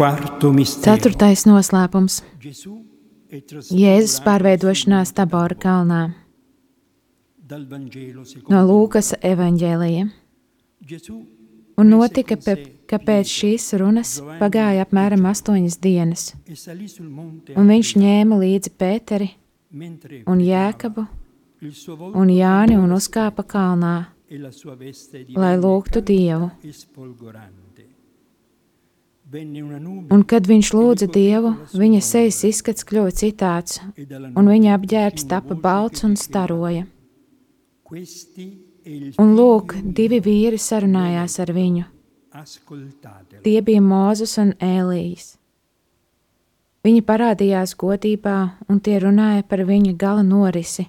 [0.00, 2.22] Ceturtais noslēpums.
[2.40, 6.00] Trasfigurato Jēzus pārveidošanās Tabora kalnā.
[8.48, 10.06] no Lūkas evaņģēlija.
[11.80, 12.56] Un notika, pe,
[12.88, 19.30] ka pēc šīs runas pagāja apmēram astoņas dienas, e un viņš ņēma līdzi Pēteri
[20.26, 21.06] un Jēkabu
[22.16, 23.94] un Jāni un uzkāpa kalnā,
[24.30, 24.40] e
[25.36, 26.50] lai lūgtu Dievu.
[29.30, 33.78] Un kad viņš lūdza Dievu, viņa sejas izskats kļuva citāds,
[34.34, 36.88] un viņa apģērbs tapa balts un staroja.
[39.20, 41.84] Un lūk, divi vīri sarunājās ar viņu.
[43.44, 45.36] Tie bija Mozus un Ēlijas.
[46.86, 48.36] Viņi parādījās godībā,
[48.72, 50.88] un tie runāja par viņa gala norisi,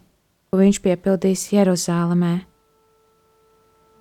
[0.49, 2.33] ko viņš piepildīs Jeruzālēmē.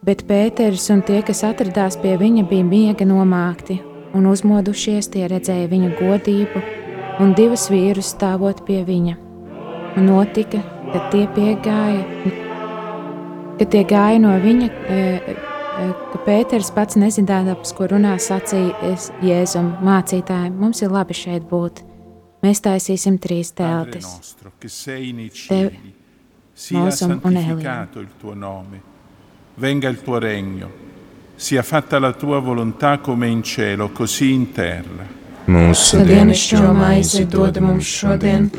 [0.06, 3.80] Bet Pēters un tie, kas atradās pie viņa, bija miega nomākti,
[4.16, 6.62] un uzmodušies tie redzēja viņa godību
[7.22, 9.16] un divus vīrus stāvot pie viņa.
[9.98, 12.04] Un notika, kad tie piegāja,
[13.58, 14.98] kad tie gāja no viņa, e,
[15.34, 18.94] e, ka Pēters pats nezinādams, ko runā, sacīja
[19.26, 21.82] Jēzum mācītājiem, mums ir labi šeit būt.
[22.44, 24.36] Mēs taisīsim trīs teltis.
[25.48, 25.74] Tev,
[26.76, 27.88] Mūsum un Elija
[29.60, 30.68] venga il tuo regno,
[31.40, 35.06] sia fatta la tua volontà come in cielo, così in terra.
[35.48, 38.50] Mūsu dienascho maizi dod mums šodien,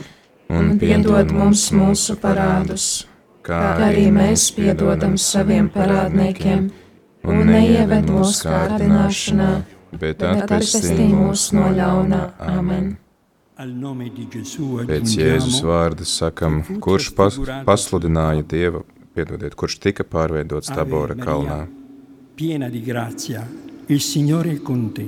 [0.49, 3.05] un piedod mums mūsu parādus,
[3.45, 6.63] kā arī mēs piedodam saviem parādniekiem,
[7.29, 9.51] un neieved mūsu kārdināšanā,
[10.01, 12.23] bet atvestī mūs no ļaunā.
[12.49, 12.95] Amen.
[14.89, 18.81] Pēc Jēzus vārda sakam, kurš pas, pasludināja Dieva
[19.13, 21.59] piedodiet, kurš tika pārveidots Tabora kalnā.
[22.41, 23.47] Piena di grazia,
[23.85, 25.07] il Signore è con te.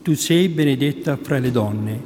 [0.00, 2.00] Tu sei benedetta fra le donne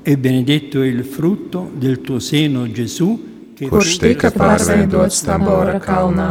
[0.00, 6.28] e benedetto è il frutto del tuo seno, Gesù, che kurš tika pārveidots Tabora kalnā.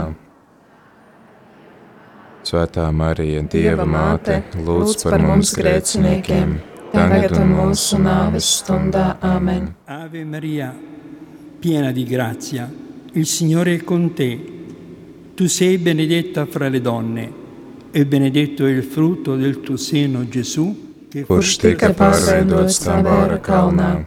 [2.48, 6.58] Svētā Marija, Dieva māte, lūdz par mums grēciniekiem,
[6.96, 9.18] tagad un mūsu nāves stundā.
[9.20, 9.74] Amen.
[9.84, 10.72] Ave Maria,
[11.60, 12.72] piena di grazia,
[13.12, 14.32] il Signore è con te.
[15.36, 17.44] Tu sei benedetta fra le donne
[17.98, 20.66] e benedetto è il frutto del tuo seno, Gesù,
[21.24, 24.04] kurš tika pārveidots Tabora kalnā.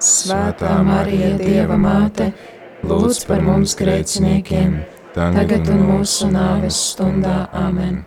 [0.00, 2.30] Svētā Marija, Dieva māte,
[2.80, 4.72] lūdz par mums grēciniekiem,
[5.12, 7.50] tagad un mūsu nāves stundā.
[7.52, 8.00] Amen.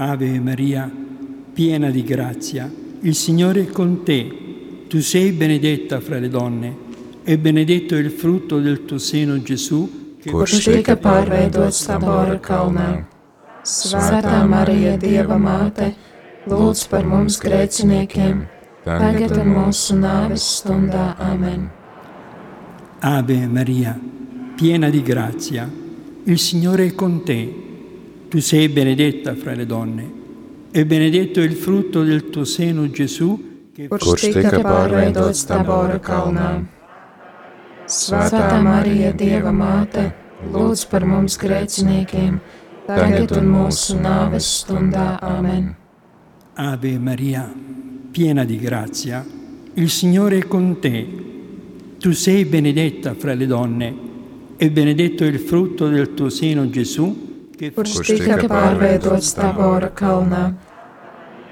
[0.00, 0.88] Ave Maria,
[1.52, 4.20] piena di grazia, il Signore è con te.
[4.88, 6.74] Tu sei benedetta fra le donne
[7.22, 9.84] e benedetto il frutto del tuo seno, Gesù,
[10.24, 13.19] kurš tika pārveidots Tabora kalnā.
[13.60, 15.90] Svētā Marija, Dieva māte,
[16.48, 18.46] lūdz par mums grēciniekiem,
[18.86, 21.10] tagad un mūsu nāves stundā.
[21.20, 21.68] Amen.
[23.04, 23.98] Ave Maria,
[24.56, 25.68] piena di grazia,
[26.24, 27.68] il Signore è con te.
[28.28, 30.12] Tu sei benedetta fra le donne
[30.70, 33.34] e benedetto il frutto del tuo seno, Gesù,
[33.74, 36.62] kurš tika pārveidots Tabora kalnā.
[37.90, 40.12] Svētā Marija, Dieva māte,
[40.48, 42.38] lūdz par mums grēciniekiem,
[42.96, 45.18] tagad un mūsu nāves stundā.
[45.22, 45.74] Amen.
[46.54, 47.52] Ave Maria,
[48.10, 49.24] piena di grazia,
[49.74, 51.06] il Signore è con te.
[51.98, 53.94] Tu sei benedetta fra le donne
[54.56, 57.28] e benedetto il frutto del tuo seno, Gesù,
[57.60, 60.46] che kurš tika pārveidots Tabora kalnā.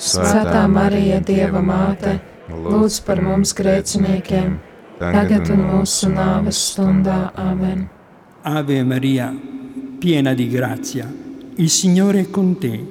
[0.01, 2.15] Svētā Marija, Dieva māte,
[2.49, 4.55] lūdz par mums grēciniekiem
[4.99, 7.31] tagad un mūsu nāves stundā.
[7.37, 7.89] Amen.
[8.43, 9.29] Ave Maria,
[10.01, 11.05] piena di grazia,
[11.59, 12.87] il Signore è con te.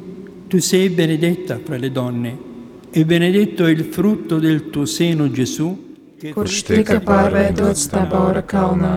[0.47, 2.37] Tu sei benedetta fra le donne
[2.89, 5.95] e benedetto è il frutto del tuo seno, Gesù,
[6.33, 8.93] kurš tika pārveidots Tabora kalnā.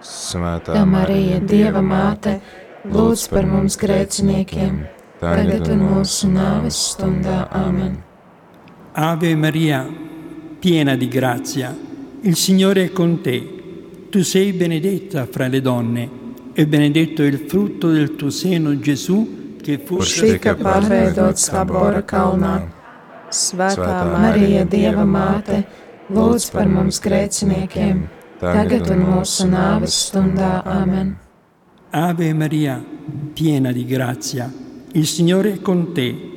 [0.00, 2.38] Svētā Marija, Dieva māte,
[2.88, 4.80] lūdz par mums grēciniekiem,
[5.20, 7.44] tagad un mūsu nāves stundā.
[7.52, 8.00] Amen.
[8.92, 9.84] Ave Maria,
[10.60, 11.76] piena di grazia,
[12.22, 13.40] Il Signore è con te.
[14.10, 16.19] Tu sei benedetta fra le donne
[16.52, 22.54] e benedetto il frutto del tuo seno, Gesù, che fu tika pārveidots Tabora kalnā.
[23.30, 25.62] Svētā Marija, Dieva māte,
[26.10, 28.02] lūdz par mums grēciniekiem,
[28.40, 30.64] tagad un mūsu nāves stundā.
[30.66, 31.14] Amen.
[31.90, 32.80] Ave Maria,
[33.34, 34.50] piena di grazia,
[34.92, 36.28] il Signore è con te.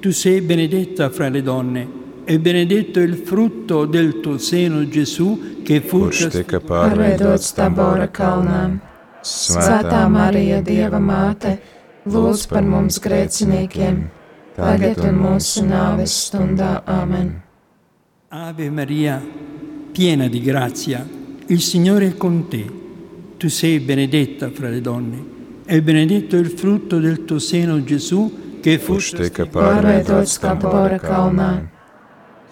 [0.00, 5.80] Tu sei benedetta fra le donne e benedetto il frutto del tuo seno, Gesù, che
[5.80, 8.91] fu kurš tika pārveidots Tabora kalnā.
[9.22, 11.56] Svētā Marija, Dieva māte,
[12.10, 14.00] lūdz par mums grēciniekiem,
[14.56, 16.80] tagad un mūsu nāves stundā.
[16.86, 17.36] Amen.
[18.28, 19.20] Ave Maria,
[19.92, 21.06] piena di grazia,
[21.46, 22.64] il Signore è con te.
[23.36, 25.24] Tu sei benedetta fra le donne
[25.66, 31.52] e benedetto il frutto del tuo seno, Gesù, che fu pārveidots Tabora kalnā.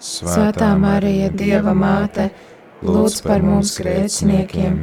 [0.01, 2.31] Svētā Marija, Dieva māte,
[2.81, 4.79] lūdz par mums grēciniekiem,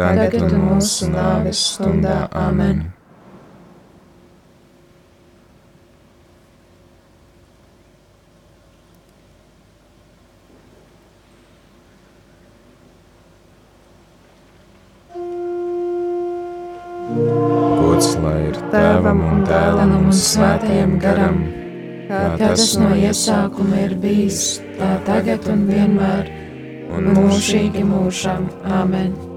[0.00, 2.24] tagad un mūsu nāves stundā.
[2.32, 2.88] Amen!
[17.80, 21.42] Gods lai ir tēvam un dēlam un svētajam garam
[22.10, 26.30] kā tas no iesākuma ir bijis, tā tagad un vienmēr,
[26.96, 28.48] un mūžīgi mūžam.
[28.80, 29.29] Āmen!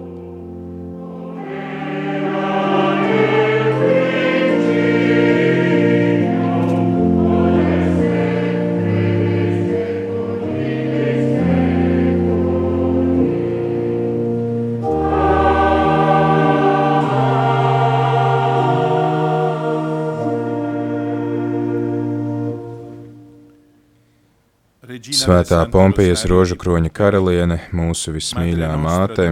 [25.24, 29.30] Svētā Pompijas rožu kroņa karaliene, mūsu vismīļā māte,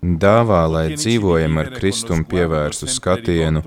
[0.00, 3.60] dāvā, lai dzīvojam ar Kristumu pievērstu skatienu,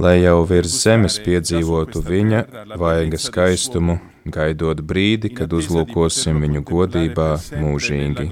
[0.00, 2.40] lai jau virs zemes piedzīvotu viņa
[2.80, 3.98] vaiga skaistumu,
[4.38, 7.30] gaidot brīdi, kad uzlūkosim viņu godībā
[7.60, 8.30] mūžīgi.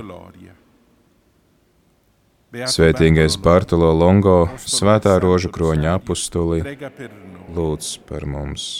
[2.73, 6.63] Svētīgais Bartolo Longo, Svētā rožu kroņa apustuli,
[7.53, 8.71] lūdz par mums!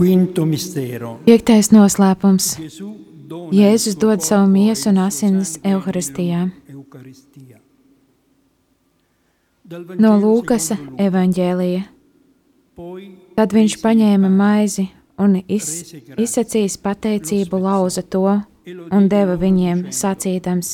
[0.00, 2.46] Piektais noslēpums.
[3.52, 6.46] Jēzus dod savu miesu un asinis evaharistijā.
[10.00, 11.82] No Lūkasa evaņģēlija.
[13.36, 14.86] Tad viņš paņēma maizi
[15.20, 15.68] un iz,
[16.16, 18.24] izsacījis pateicību, lauza to
[18.90, 20.70] un deva viņiem sacīdams: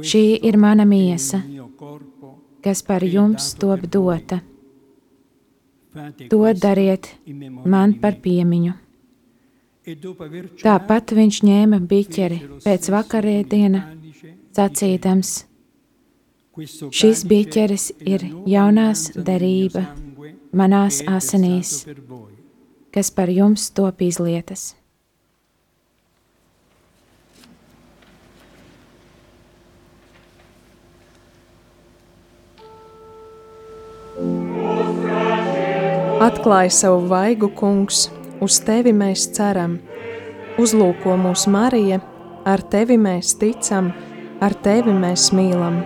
[0.00, 1.42] Šī ir mana miesa,
[2.64, 4.40] kas par jums top dota.
[6.30, 7.08] To dariet
[7.68, 8.72] man par piemiņu.
[10.62, 13.80] Tāpat viņš ņēma biķeri pēc vakarēdiena,
[14.56, 15.32] sacīdams:
[16.92, 19.86] Šis biķeris ir jaunās derība
[20.52, 21.74] manās asinīs,
[22.94, 24.72] kas par jums top izlietas.
[36.22, 38.04] Atklāj savu vaigu, kungs,
[38.38, 39.72] uz tevi mēs ceram.
[40.62, 41.96] Uzlūko mūsu Marija,
[42.46, 43.88] ar tevi mēs ticam,
[44.38, 45.80] ar tevi mēs mīlam.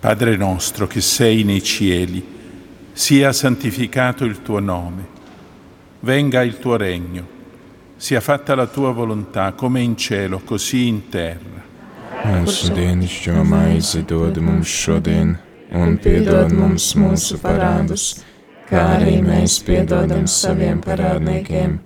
[0.00, 2.26] Padre nostro che sei nei cieli,
[2.92, 5.06] sia santificato il tuo nome,
[6.00, 7.35] venga il tuo regno
[7.96, 11.64] sia fatta la tua volontà come in cielo, così in terra.
[12.26, 15.36] Mūsu dienascho maizi dod mums šodien,
[15.78, 18.06] un piedod mums mūsu parādus,
[18.66, 21.76] kā arī mēs piedodam saviem parādniekiem,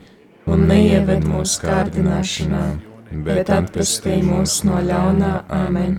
[0.48, 2.64] un neieved mūsu kārdināšanā,
[3.26, 5.98] bet atpestī mūs no ļaunā Āmen.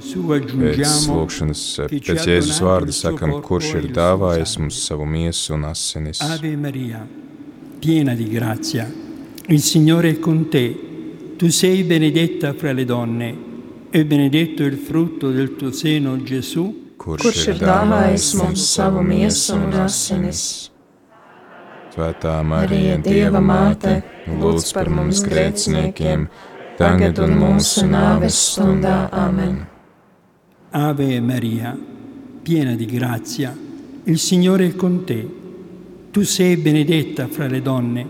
[0.00, 6.22] Pēc lūkšanas, pēc Jēzus vārda sakam, kurš ir dāvājis mums savu miesu un asinis.
[7.80, 8.92] Piena di grazia.
[9.46, 11.32] Il Signore è con te.
[11.38, 13.34] Tu sei benedetta fra le donne
[13.88, 16.92] e benedetto il frutto del tuo seno, Gesù.
[17.00, 20.42] Kurš ir dāvājis mums savu miesu un asinis?
[21.94, 23.96] Svētā Marija, Dieva māte,
[24.28, 26.28] lūdz par mums grēciniekiem,
[26.76, 29.06] tagad un mūsu nāves stundā.
[29.08, 29.62] Amen.
[30.76, 31.72] Ave Maria,
[32.44, 33.56] piena di grazia,
[34.04, 35.39] il Signore è con te.
[36.12, 38.04] Tu sei benedetta fra le donne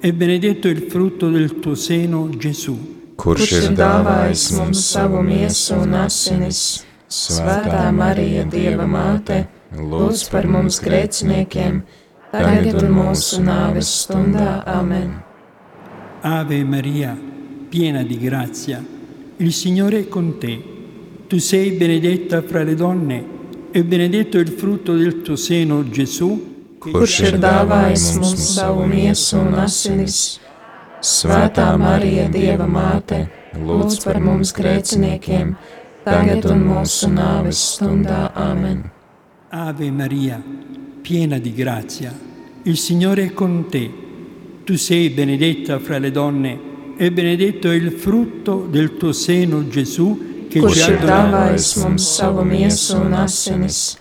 [0.00, 2.74] e benedetto il frutto del tuo seno, Gesù.
[3.14, 6.82] Kurš ir dāvājis mums savu miesu un asinis?
[7.06, 9.36] Svētā Marija, Dieva māte,
[9.70, 11.76] lūdz par mums grēciniekiem,
[12.32, 14.64] tagad un mūsu nāves stundā.
[14.66, 15.12] Amen.
[16.26, 17.12] Ave Maria,
[17.70, 18.82] piena di grazia,
[19.36, 20.58] il Signore è con te.
[21.28, 23.24] Tu sei benedetta fra le donne
[23.70, 26.53] e benedetto il frutto del tuo seno, Gesù
[26.84, 30.18] kurš ir dāvājis mums savu miesu un asinis.
[31.04, 33.24] Svētā Marija, Dieva māte,
[33.60, 35.54] lūdz par mums grēciniekiem,
[36.04, 38.28] tagad un mūsu nāves stundā.
[38.34, 38.84] Amen.
[39.54, 40.40] Ave Maria,
[41.02, 42.12] piena di grazia,
[42.64, 43.84] il Signore è con te.
[44.64, 46.58] Tu sei benedetta fra le donne
[46.96, 52.44] e benedetto è il frutto del tuo seno, Gesù, che ci ha dāvājis mums savu
[52.46, 53.98] miesu un asinis.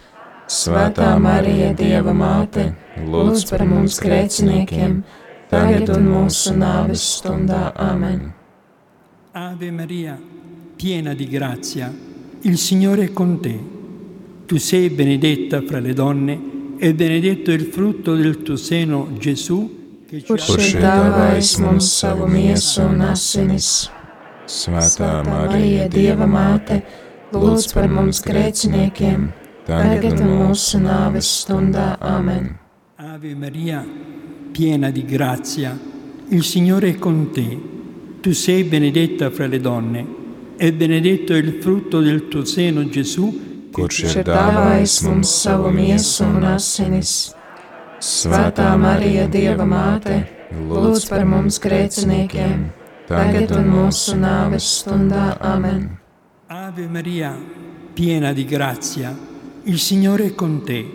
[0.47, 2.73] Svētā Marija, Dieva māte,
[3.07, 4.97] lūdz par mums grēciniekiem,
[5.49, 7.69] tagad un mūsu nāves stundā.
[7.79, 8.33] Amen.
[9.33, 10.17] Ave Maria,
[10.75, 11.91] piena di grazia,
[12.41, 13.57] il Signore è con te.
[14.45, 16.39] Tu sei benedetta fra le donne
[16.77, 19.61] e benedetto il frutto del tuo seno, Gesù,
[20.27, 23.69] kurš ir dāvājis mums savu miesu un asinis.
[24.45, 26.81] Svētā Marija, Dieva māte,
[27.31, 29.31] lūdz par mums grēciniekiem,
[29.65, 31.97] tagad un mūsu nāves stundā.
[31.99, 32.57] Amen.
[32.97, 33.85] Ave Maria,
[34.51, 35.77] piena di grazia,
[36.29, 37.59] il Signore è con te.
[38.21, 40.05] Tu sei benedetta fra le donne
[40.57, 43.51] e benedetto è il frutto del tuo seno, Gesù.
[43.73, 47.33] Kurš ir dāvājis mums savu miesu un asinis.
[47.97, 50.19] Svētā Marija, Dieva māte,
[50.69, 52.67] lūdz par mums grēciniekiem,
[53.09, 55.31] tagad un mūsu nāves stundā.
[55.41, 55.87] Amen.
[56.53, 57.33] Ave Maria,
[57.97, 59.15] piena di grazia,
[59.63, 60.85] il Signore è con te.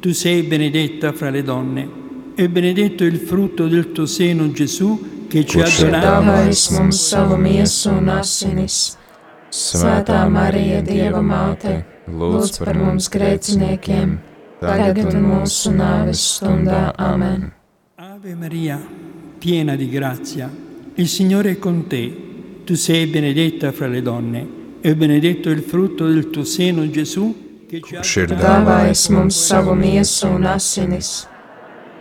[0.00, 1.88] Tu sei benedetta fra le donne
[2.34, 6.46] e benedetto il frutto del tuo seno, Gesù, che ci ha donato.
[9.48, 11.70] Svētā Marija, Dieva māte,
[12.12, 14.10] lūdz par mums grēciniekiem,
[14.60, 16.92] tagad un mūsu nāves stundā.
[17.00, 17.46] Amen.
[17.96, 18.76] Ave Maria,
[19.38, 20.50] piena di grazia,
[20.94, 22.26] il Signore è con te.
[22.64, 24.46] Tu sei benedetta fra le donne
[24.82, 30.46] e benedetto il frutto del tuo seno, Gesù, Kurš ir Dāvājis mums savu miesu un
[30.48, 31.26] asinis.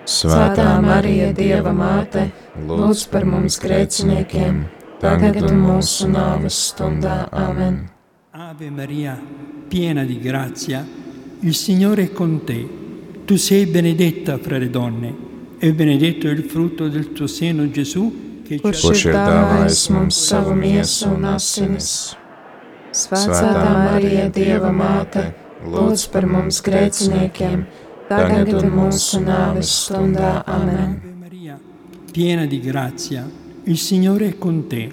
[0.07, 2.21] Svētā Marija, Dieva māte,
[2.69, 4.61] lūdz par mums grēciniekiem,
[5.01, 7.17] tagad un mūsu nāves stundā.
[7.35, 7.81] Amen.
[8.31, 9.17] Ave Maria,
[9.67, 10.85] piena di grazia,
[11.41, 12.61] il Signore è con te.
[13.25, 15.15] Tu sei benedetta fra le donne
[15.59, 20.21] e benedetto il frutto del tuo seno, Gesù, che ci ha Kurš ir dāvājis mums
[20.29, 22.15] savu miesu un asinis.
[22.95, 23.51] Svētā
[23.91, 25.25] Marija, Dieva māte,
[25.65, 27.65] lūdz par mums grēciniekiem,
[28.09, 30.43] tagad un mūsu nāves stundā.
[30.45, 30.99] Amen.
[31.01, 31.59] Ave Maria,
[32.11, 33.27] piena di grazia,
[33.63, 34.89] il Signore è con te.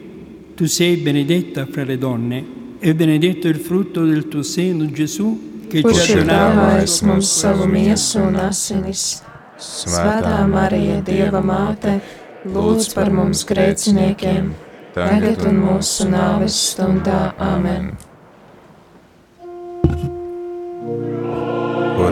[0.55, 2.45] Tu sei benedetta fra le donne
[2.79, 6.35] e benedetto il frutto del tuo seno, Gesù, che ci Kurš ha ir donato.
[6.35, 9.23] dāvājis mums savu miesu un asinis?
[9.59, 12.01] Svētā Marija, Dieva māte,
[12.45, 14.53] lūdz par mums grēciniekiem,
[14.95, 17.33] tagad un mūsu nāves stundā.
[17.39, 17.97] Amen.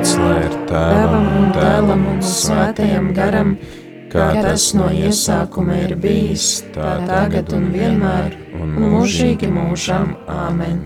[0.03, 3.53] Gods lai ir Tēvam un tēvam dēlam un svētajam garam,
[4.11, 10.17] kā tas no iesākuma ir bijis, tā tagad un vienmēr, un mūžīgi mūžam.
[10.27, 10.83] Āmen!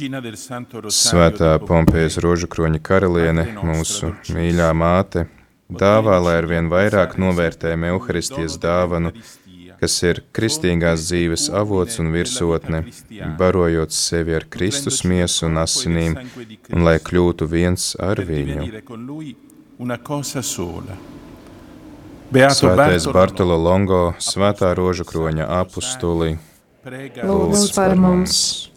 [0.00, 5.26] Svētā Pompejas rožukroņa karaliene, mūsu mīļā māte,
[5.68, 9.12] dāvā, lai ar vien vairāk novērtējam evaharistijas dāvanu,
[9.80, 12.82] kas ir kristīgās dzīves avots un virsotne,
[13.40, 16.16] barojot sevi ar Kristus miesu un asinīm,
[16.72, 18.60] un lai kļūtu viens ar viņu.
[18.64, 19.36] divenire con lui
[19.78, 20.96] una cosa sola.
[22.30, 26.36] Beato Svētais Bartolo, Longo, svētā rožukroņa apustulī,
[26.84, 28.36] prega Lūdz par mums!
[28.36, 28.69] Preghiamo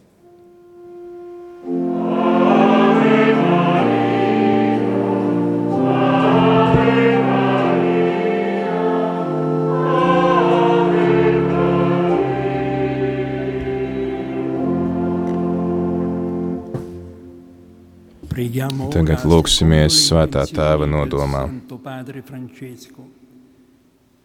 [18.54, 21.50] Tagad secondo Svētā Tēva nodomā.
[21.82, 23.08] Padre Francesco.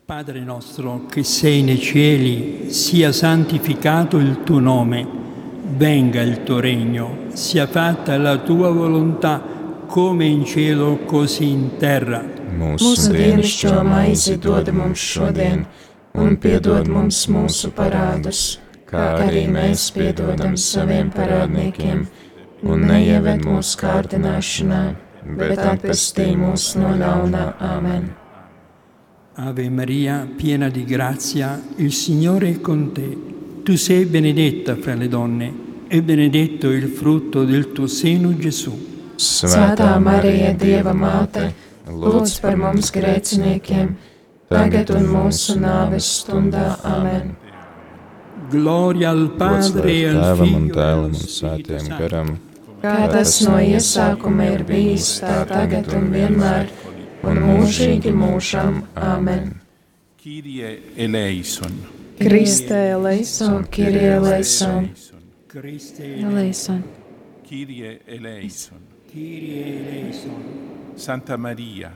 [0.05, 5.07] Padre nostro che sei nei cieli, sia santificato il tuo nome,
[5.77, 9.43] venga il tuo regno, sia fatta la tua volontà
[9.87, 12.37] come in cielo così in terra.
[12.59, 15.67] mūsu dienascho maizi dod mums šodien,
[16.19, 18.59] un piedod mums mūsu parādus,
[18.89, 22.07] kā arī mēs piedodam saviem parādniekiem,
[22.63, 24.81] un neieved mūsu kārdināšanā,
[25.39, 27.45] bet atpestī mūs no ļaunā.
[27.61, 28.09] Amen.
[29.39, 33.17] Ave Maria, piena di grazia, il Signore è con te.
[33.63, 35.53] Tu sei benedetta fra le donne
[35.87, 38.87] e benedetto il frutto del tuo seno, Gesù.
[39.19, 41.53] Svētā Marija, Dieva māte,
[41.91, 43.97] lūdz par mums grēciniekiem,
[44.51, 46.77] tagad un mūsu nāves stundā.
[46.87, 47.35] Amen.
[48.51, 51.15] Gloria al Gods Padre lai e ir al Tēvam un Figlio e Dēlam al un
[51.15, 51.99] Spirito Svētajam Santo.
[51.99, 52.31] garam,
[52.79, 56.69] Kā tas no iesākuma ir bijis, tā tagad un vienmēr,
[57.27, 58.85] un mūžīgi mūžam.
[58.95, 59.57] Amen.
[60.19, 61.75] Kyrie eleison.
[62.19, 64.89] Kristē, leison, Kirie eleison,
[65.47, 66.83] Christe eleison,
[67.47, 68.81] Kyrie eleison.
[69.13, 70.41] Kyrie eleison,
[70.97, 71.93] Santa Maria,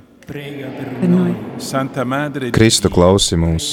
[2.55, 3.67] Kristu klausi mūs,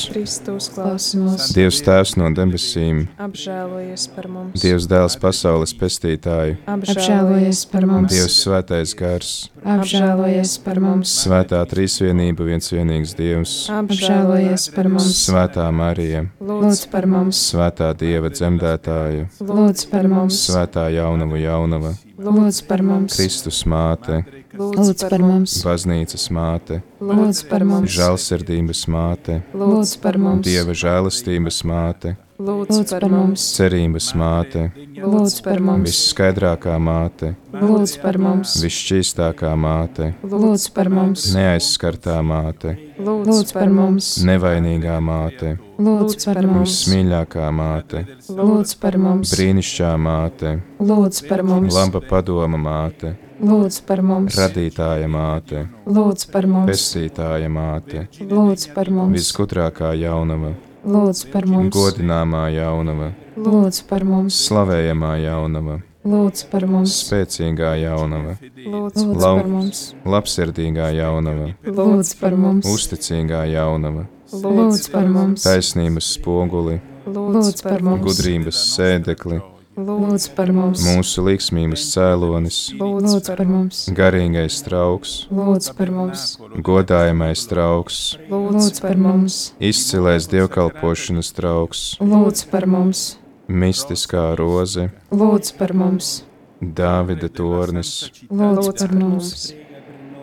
[1.54, 4.64] Dievs Tēvs no debesīm, apžēlojies par mums.
[4.64, 9.32] Dievs Dēls pasaules pestītāju, apžēlojies par mums, Dievs Svētais Gars,
[9.76, 17.10] apžēlojies par mums, Svētā Trīsvienība, viens vienīgs Dievs, apžēlojies par mums, Svētā Marija, lūdz par
[17.14, 24.24] mums, Svētā Dieva dzemdētāja, lūdz par mums, Svētā Jaunavu Jaunava, lūdz par mums, Kristus māte,
[24.60, 31.62] lūdz par mums, baznīcas māte, lūdz par mums, žēlsirdības māte, lūdz par mums, Dieva žēlastības
[31.70, 34.66] māte, lūdz par mums, cerības māte,
[35.00, 42.76] lūdz par mums, visskaidrākā māte, lūdz par mums, visšķīstākā māte, lūdz par mums, neaizskartā māte,
[43.00, 50.54] lūdz par mums, nevainīgā māte, lūdz par mums, vismīļākā māte, lūdz par mums, brīnišķīgā māte,
[50.84, 57.50] lūdz par mums, laba padoma māte, lūdz par mums, radītāja māte, lūdz par mums, pestītāja
[57.52, 60.54] māte, lūdz par mums, visgudrākā jaunava,
[60.86, 65.80] lūdz par mums, godināmā jaunava, lūdz par mums, slavējamā jaunava,
[66.10, 72.68] lūdz par mums, spēcīgā jaunava, Lūdzu, lūdz Lau- par mums, labsirdīgā jaunava, lūdz par mums,
[72.68, 79.40] uzticīgā jaunava, lūdz par mums, taisnības spoguli, lūdz par mums, gudrības sēdekli,
[79.88, 86.26] lūdz par mums, mūsu liksmības cēlonis, lūdz par mums, garīgais trauks, lūdz par mums,
[86.70, 88.00] godājamais trauks,
[88.32, 93.06] lūdz par mums, izcilais dievkalpošanas trauks, lūdz par mums,
[93.48, 96.20] mistiskā roze, lūdz par mums,
[96.60, 99.30] Dāvida tornis, lūdz par mums,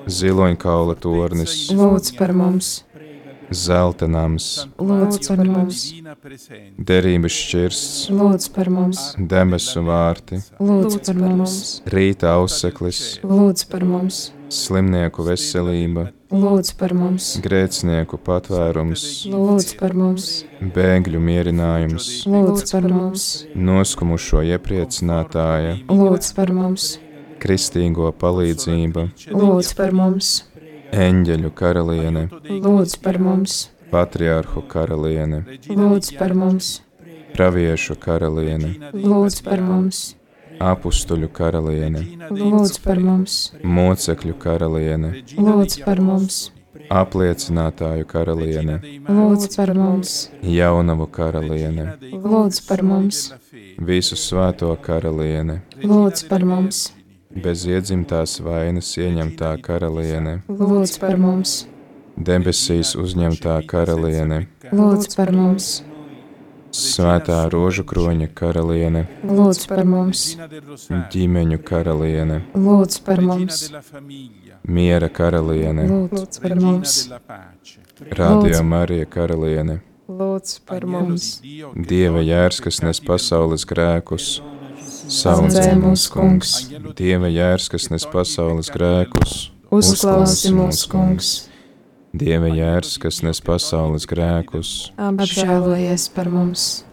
[0.05, 2.83] ziloņkaula tornis, lūdz par mums,
[3.51, 5.83] zelta nams, lūdz par mums,
[6.79, 11.61] derības šķirsts, lūdz par mums, debesu vārti, lūdz par mums,
[11.93, 14.21] rīta auseklis, lūdz par mums,
[14.53, 20.31] slimnieku veselība, lūdz par mums, grēcinieku patvērums, lūdz par mums,
[20.61, 26.97] bēgļu mierinājums, lūdz par mums, noskumušo iepriecinātāja, lūdz par mums,
[27.43, 30.37] kristīgo palīdzība, lūdz par mums,
[30.93, 36.81] eņģeļu karaliene, lūdz par mums, patriarhu karaliene, lūdz par mums,
[37.35, 40.03] praviešu karaliene, lūdz par mums,
[40.63, 46.51] apustuļu karaliene, lūdz par mums, mocekļu karaliene, lūdz par mums,
[46.93, 48.79] apliecinātāju karaliene,
[49.09, 53.31] lūdz par mums, jaunavu karaliene, lūdz par mums,
[53.79, 56.87] visu svēto karaliene, lūdz par mums,
[57.43, 61.57] bez iedzimtās vainas ieņemtā karaliene, lūdz par mums,
[62.17, 65.71] debesīs uzņemtā karaliene, lūdz par mums,
[66.77, 70.29] svētā rožu kroņa karaliene, lūdz par mums,
[71.15, 73.67] ģimeņu karaliene, lūdz par mums,
[74.67, 77.03] miera karaliene, lūdz par mums,
[78.23, 81.41] radio Marija karaliene, Lūdzu par mums,
[81.75, 84.37] Dieva jērs, kas nes pasaules grēkus,
[85.09, 86.55] saudzē mūs, kungs.
[86.99, 91.35] Dieva jērs, kas nes pasaules grēkus, uzklausi mūs, kungs,
[92.17, 96.87] Dieva jērs, kas nes pasaules grēkus, apžēlojies par mums.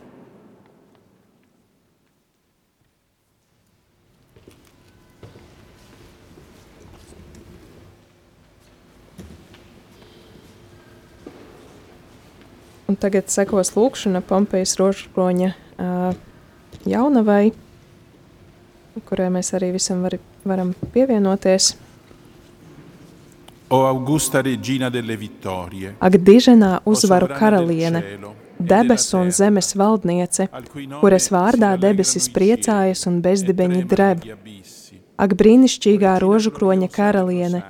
[12.91, 16.17] Un tagad sekos lūkšana Pompejas rožkroņa uh,
[16.85, 17.53] jaunavai,
[19.01, 21.73] kurai mēs arī visam var, varam pievienoties.
[23.73, 30.47] O Augusta Regina delle Vittorie, Ak, diženā uzvaru karaliene, e debesu un zemes valdniece,
[30.99, 34.27] kuras vārdā debesis priecājas un e bezdibeņi dreb.
[35.17, 37.63] Ak, brīnišķīgā rožukroņa gloriosa karaliene,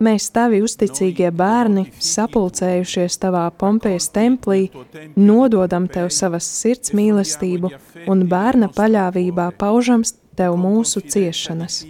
[0.00, 4.70] mēs tavi uzticīgie bērni, sapulcējušies tavā Pompejas templī,
[5.16, 7.70] nododam tev savas sirds mīlestību
[8.10, 10.04] un bērna paļāvībā paužam
[10.40, 11.82] tev mūsu ciešanas.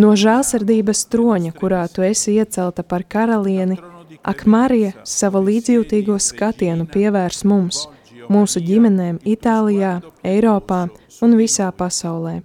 [0.00, 3.76] No žēlsirdības troņa, kurā tu esi iecelta par karalieni,
[4.24, 7.84] ak, Marija, savu līdzjūtīgo skatienu pievērs mums,
[8.32, 10.86] mūsu ģimenēm Itālijā, Eiropā
[11.22, 12.40] un visā pasaulē.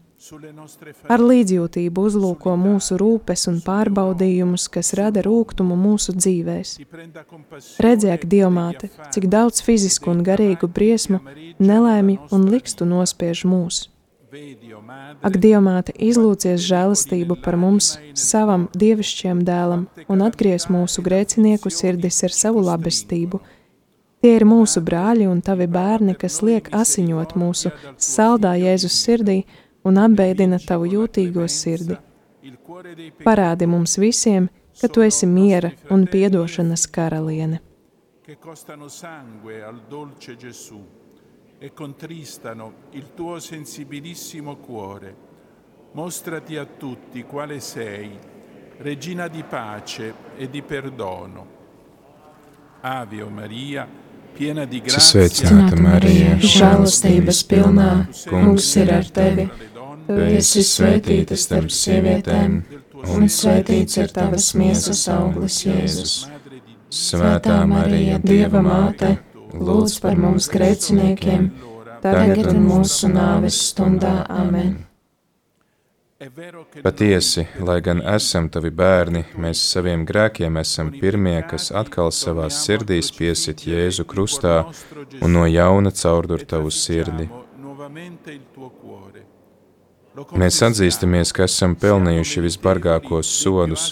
[1.11, 6.75] Ar līdzjūtību uzlūko mūsu rūpes un pārbaudījumus, kas rada rūkumu mūsu dzīvēs.
[7.81, 11.23] Redziet, Dievmāte, cik daudz fizisku un garīgu briesmu,
[11.59, 13.87] nelaimi un likstu nospiež mūs.
[14.31, 22.35] Ak, Dievmāte, izlūcies žēlastību par mums, savam dievišķiem dēlam, un atgriez mūsu grēcinieku sirdis ar
[22.35, 23.41] savu labestību.
[24.21, 29.41] Tie ir mūsu brāļi un tavi bērni, kas liek asiņot mūsu saldā Jēzus sirdī
[29.83, 31.97] un apbeidina tavu jūtīgo sirdi.
[33.25, 34.47] Parādi mums visiem,
[34.79, 37.59] ka tu esi miera un piedošanas karaliene.
[38.31, 41.00] che costano sangue al dolce Gesù
[41.63, 45.15] e contristano il tuo sensibilissimo cuore.
[45.91, 48.17] Mostrati a tutti quale sei,
[48.77, 51.59] regina di pace e di perdono.
[52.81, 53.87] Ave o Maria,
[54.33, 57.91] piena di grazia, Sveicināta Marija, žēlastības pilnā,
[58.25, 59.45] kungs ir ar tevi.
[60.07, 62.61] Tu esi svētīta starp sievietēm,
[63.05, 66.23] un svētīts ir tavas miesas auglis, Jēzus.
[66.89, 69.19] Svētā Marija, Dieva māte,
[69.53, 71.49] lūdz par mums grēciniekiem,
[72.03, 74.21] tagad un mūsu nāves stundā.
[74.29, 74.79] Amen!
[76.83, 83.09] Patiesi, lai gan esam tavi bērni, mēs saviem grēkiem esam pirmie, kas atkal savā sirdīs
[83.15, 84.59] piesit Jēzu krustā
[85.17, 87.25] un no jauna caurdur tavu sirdi.
[90.37, 93.85] Mēs atzīstamies, ka esam pelnījuši visbargākos sodus,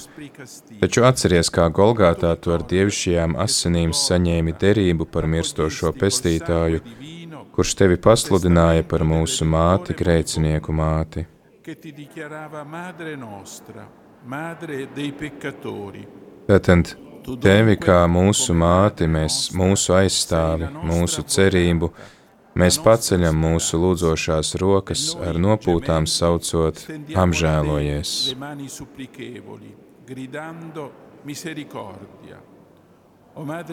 [0.79, 6.79] taču atceries, kā Golgātā tu ar dievišķajām asinīm saņēmi derību par mirstošo pestītāju,
[7.55, 11.25] kurš tevi pasludināja par mūsu māti, grēcinieku māti.
[16.49, 16.93] Tātad
[17.43, 21.91] tevi kā mūsu māti, mēs, mūsu aizstāvi, mūsu cerību,
[22.59, 26.83] mēs paceļam mūsu lūdzošās rokas ar nopūtām saucot
[27.27, 28.17] apžēlojies.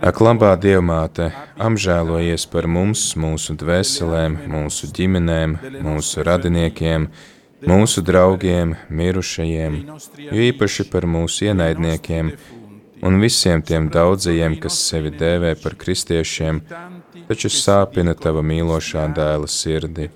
[0.05, 5.57] Ak, labā Dievmāte, apžēlojies par mums, mūsu dvēselēm, mūsu ģimenēm,
[5.87, 7.09] mūsu radiniekiem,
[7.67, 9.81] mūsu draugiem, mirušajiem,
[10.29, 12.31] jo īpaši par mūsu ienaidniekiem
[13.03, 16.63] un visiem tiem daudzajiem, kas sevi dēvē par kristiešiem,
[17.27, 20.11] taču sāpina tava mīlošā dēla sirdi.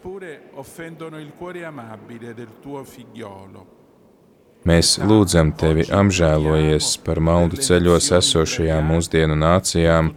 [4.69, 10.11] Mēs lūdzam tevi apžēlojies par maldu ceļos esošajām mūsdienu nācijām,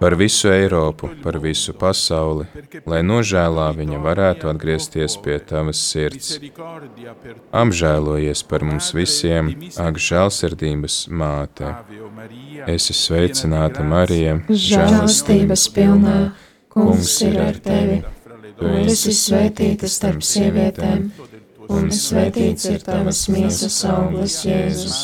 [0.00, 2.46] par visu Eiropu, par visu pasauli,
[2.88, 6.38] lai nožēlā viņa varētu atgriezties pie tavas sirds.
[7.52, 11.74] Apžēlojies par mums visiem, ak, žēlsirdības māte.
[12.72, 16.18] Esi sveicināta, Marija, žēlastības pilnā,
[16.72, 18.00] kungs ir ar tevi.
[18.58, 21.10] Tu esi svētīta starp sievietēm
[21.68, 24.98] un svētīts ir tavas miesas auglis, Jēzus.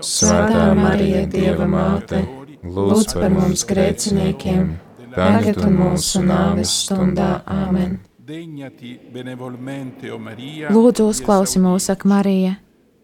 [0.00, 2.22] Svētā Marija, Dieva māte,
[2.64, 4.72] lūdz par mums grēciniekiem,
[5.16, 7.42] tagad un mūsu nāves stundā.
[7.44, 7.98] Āmen!
[10.70, 12.56] Lūdzu, uzklausi mūsu, ak, Marija!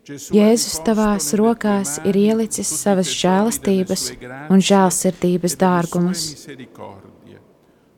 [0.07, 4.05] Jēzus tavās rokās ir ielicis savas žēlastības
[4.55, 6.29] un žēlsirdības dārgumus.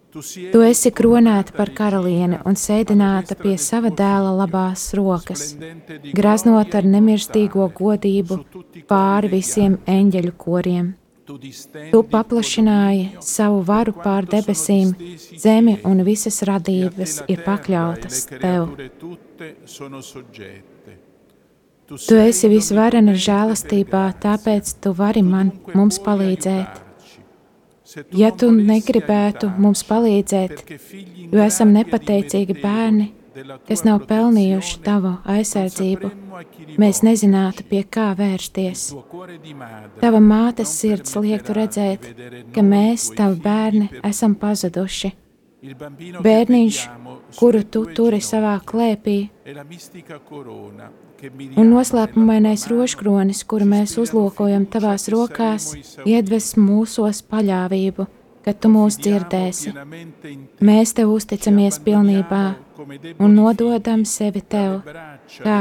[0.09, 5.51] Tu esi kronēta par karalieni un sēdināta pie sava dēla labās rokas,
[6.17, 8.39] graznot ar nemirstīgo godību
[8.89, 10.89] pāri visiem eņģeļu koriem.
[11.93, 14.95] Tu paplašināji savu varu pār debesīm,
[15.37, 18.73] zemi un visas radības ir pakļautas tev.
[21.89, 26.88] Tu esi visvarena žēlastībā, tāpēc tu vari man, mums palīdzēt.
[28.13, 30.65] Ja tu negribētu mums palīdzēt,
[31.33, 33.07] jo esam nepateicīgi bērni,
[33.69, 36.11] kas nav pelnījuši tavu aizsardzību,
[36.81, 38.91] mēs nezinātu, pie kā vērsties.
[40.03, 42.11] Tava mātes sirds liektu redzēt,
[42.55, 45.15] ka mēs, tavi bērni, esam pazuduši.
[46.23, 46.83] Bērniņš,
[47.39, 49.19] kuru tu turi savā klēpī,
[51.59, 55.73] un noslēpumainais rožkronis, kuru mēs uzlūkojam tavās rokās,
[56.07, 58.07] iedvesmo mūsos paļāvību,
[58.45, 59.75] ka tu mūs dzirdēsi.
[60.65, 62.45] Mēs tev uzticamies pilnībā
[63.19, 64.81] un nododam sevi tev,
[65.43, 65.59] kā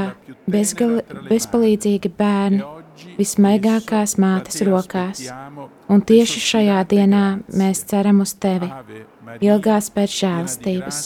[0.48, 2.62] bezgali, bezpalīdzīgi bērni
[3.18, 5.26] vismaigākās mātes rokās.
[5.90, 8.70] Un tieši šajā dienā mēs ceram uz tevi,
[9.42, 11.06] ilgās pēc žēlastības.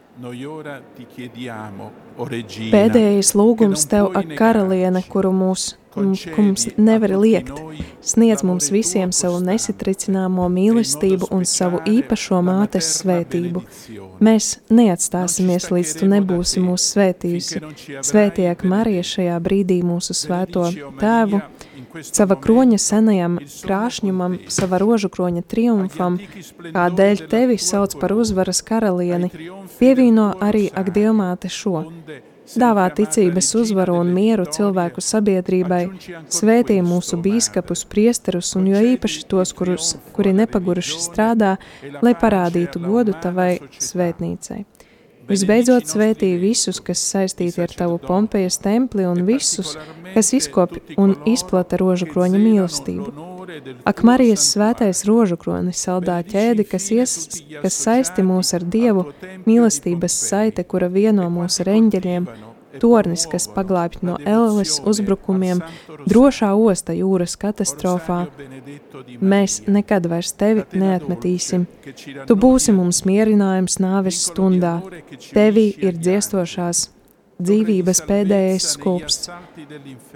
[2.71, 7.57] Pēdējais lūgums tev, ak, karaliene, kuru mūs mums nevar liekt.
[8.01, 13.63] Sniedz mums visiem savu nesitricināmo mīlestību un savu īpašo mātes svētību.
[14.23, 17.63] Mēs neatstāsimies, līdz tu nebūsi mūsu svētījusi.
[18.05, 20.69] Svētiek Marija šajā brīdī mūsu svēto
[21.01, 21.41] tēvu,
[22.07, 26.19] sava kroņa senajam krāšņumam, sava rožu kroņa triumfam,
[26.71, 29.31] kādēļ tevi sauc par uzvaras karalieni,
[29.79, 31.85] pievīno arī ak Dievmāte šo
[32.59, 35.81] dāvā ticības uzvaru un mieru cilvēku sabiedrībai,
[36.31, 41.55] svētī mūsu bīskapus, priesterus un jo īpaši tos, kurus, kuri nepaguruši strādā,
[42.01, 44.63] lai parādītu godu tavai svētnīcai.
[45.29, 49.75] Visbeidzot, svētī visus, kas saistīti ar tavu Pompejas templi un visus,
[50.13, 53.27] kas izkopja un izplata rožu kroņa mīlestību.
[53.87, 57.15] Ak, Marijas svētais rožu kronis, saldā ķēdi, kas, ies,
[57.63, 59.09] kas saisti mūs ar Dievu,
[59.47, 62.29] mīlestības saite, kura vieno mūs ar eņģeļiem,
[62.79, 65.63] tornis, kas paglābj no Ēles uzbrukumiem,
[66.07, 68.23] drošā osta jūras katastrofā.
[69.19, 71.67] Mēs nekad vairs tevi neatmetīsim.
[72.27, 74.79] Tu būsi mums mierinājums nāves stundā.
[75.33, 76.89] Tevī ir dziestošās
[77.41, 79.29] dzīvības pēdējais skūpsts,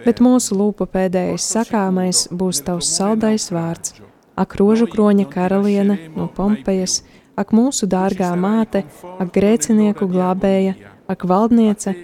[0.06, 3.95] bet mūsu lūpa pēdējais sakāmais būs tavs saldais vārds.
[4.36, 6.99] Ak, rožu kroņa karaliene no Pompejas,
[7.39, 8.84] ak, mūsu dārgā māte,
[9.16, 10.76] ak, grēcinieku glābēja,
[11.08, 11.95] ak, valdniece,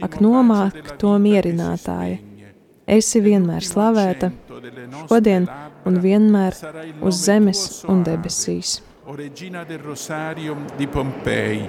[0.00, 2.18] ak, nomāk to mierinātāja.
[2.88, 4.30] Esi vienmēr slavēta,
[5.10, 5.44] šodien
[5.84, 6.56] un vienmēr
[7.04, 8.78] uz zemes un debesīs.
[9.08, 11.62] O Regina del Rosario di Pompei,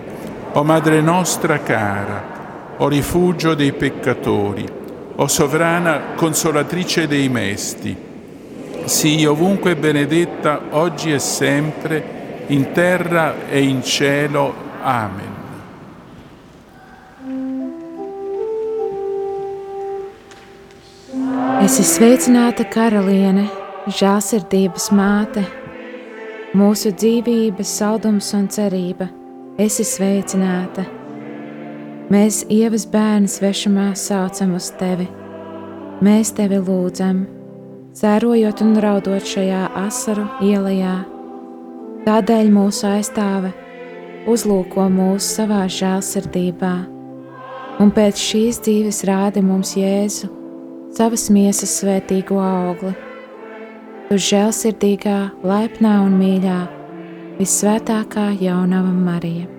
[0.53, 4.65] o Madre nostra cara, o rifugio dei peccatori,
[5.15, 7.95] o sovrana consolatrice dei mesti,
[8.86, 12.03] sii ovunque benedetta oggi e sempre,
[12.47, 14.53] in terra e in cielo.
[14.82, 15.28] Amen.
[21.60, 23.41] Esi sveicināta karaliene,
[23.91, 25.41] žēlsirdības māte,
[26.55, 29.10] mūsu dzīvības saldums un cerība.
[29.60, 30.86] Esi sveicināta!
[32.16, 35.10] Mēs, ievas bērni, svešumā saucam uz tevi.
[35.99, 37.26] Mēs tevi lūdzam,
[37.91, 40.95] sērojot un raudot šajā asaru ielā.
[42.07, 43.51] Tādēļ mūsu aizstāve
[44.32, 46.76] uzlūko mūs savā žēlsirdībā,
[47.84, 50.38] un pēc šīs dzīves rādi mums Jēzu
[50.95, 52.95] savas miesas svētīgo augli.
[54.09, 56.59] Tu žēlsirdīgā, laipnā un mīļā,
[57.37, 59.59] visvētākā jaunava Marija.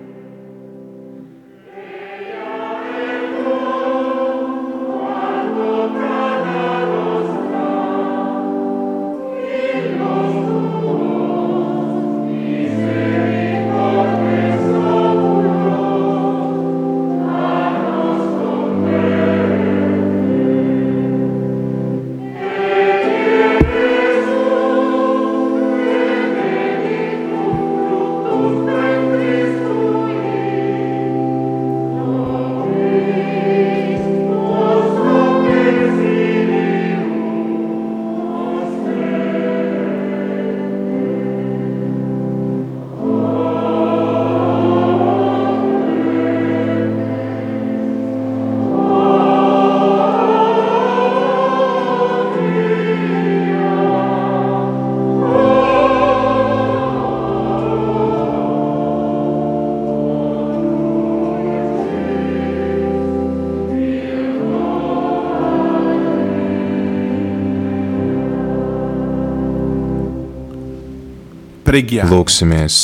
[71.71, 72.77] Lūksimies!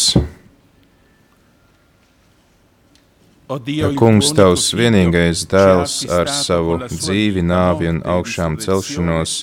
[4.00, 9.34] Kungs, tavs vienīgais dēls ar savu dzīvi, nāvi un augšām celšanos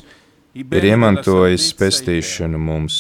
[0.64, 2.96] ir iemantojis pestīšanu mums.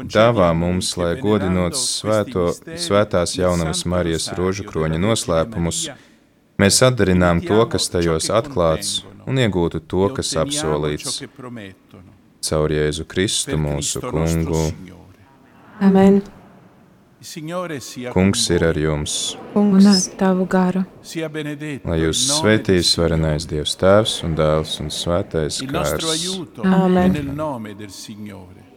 [0.00, 2.46] Dāvā mums, lai godinot svēto,
[2.80, 5.82] svētās jaunavas Marijas rožu kroņa noslēpumus,
[6.56, 11.20] mēs atdarinām to, kas tajos atklāts, un iegūtu to, kas apsolīts
[12.48, 14.64] caur Jēzu Kristu, mūsu kungu.
[15.80, 15.98] Signore.
[15.98, 16.22] Amen.
[17.20, 20.84] Il Signore sia Kungs ir ar jums, Un Kungs, ar tavu garu.
[21.00, 26.12] sia benedetto lai jūs svētīs varenais Dievs Tēvs un Dēls un Svētais Il nostro Kārs.
[26.12, 27.04] aiuto Amen.
[27.04, 28.68] è nel nome del Signore.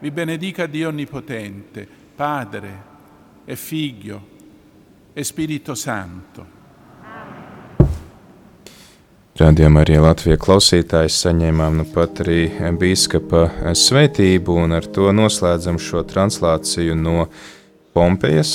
[0.00, 2.82] Vi benedica Dio Onnipotente, Padre
[3.44, 4.20] e Figlio
[5.12, 6.56] e Spirito Santo.
[9.38, 13.44] Radījumā arī Latvijas klausītājs saņēmām nu pat arī bīskapa
[13.78, 17.28] svētību, un ar to noslēdzam šo translāciju no
[17.94, 18.50] Pompejas,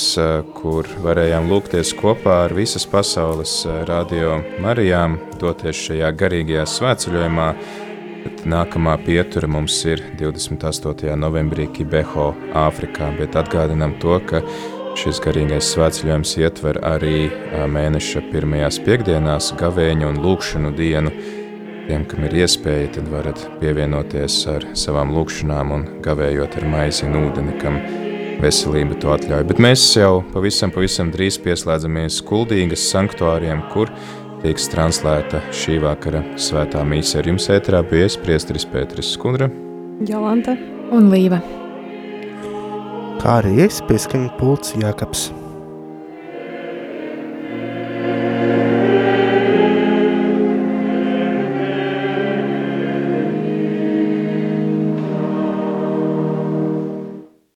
[0.58, 3.54] kur varējām lūgties kopā ar visas pasaules
[3.88, 7.48] radio Marijām, doties šajā garīgajā svētceļojumā.
[8.44, 11.16] Nākamā pietura mums ir 28.
[11.16, 14.44] novembrī Kibeho, Āfrikā, bet atgādinām to, ka
[14.94, 17.26] Šis garīgais svētceļojums ietver arī
[17.70, 21.10] mēneša pirmajās piekdienās gavēņu un lūkšanu dienu.
[21.88, 27.18] Tiem, kam ir iespēja, tad varat pievienoties ar savām lūkšanām un gavējot ar maizi un
[27.24, 27.80] ūdeni, kam
[28.40, 29.48] veselība to atļauj.
[29.50, 33.90] Bet mēs jau pavisam, pavisam drīz pieslēdzamies kuldīgas sanktuāriem, kur
[34.46, 37.18] tiks translēta šī vakara svētā mīsa.
[37.20, 39.50] Ar jums ētrā bija es, priesteris Pēteris Skudra.
[40.06, 40.54] Jolanta.
[40.94, 41.42] Un līva.
[43.24, 45.30] Kā arī es pieskaņu pults Jākaps.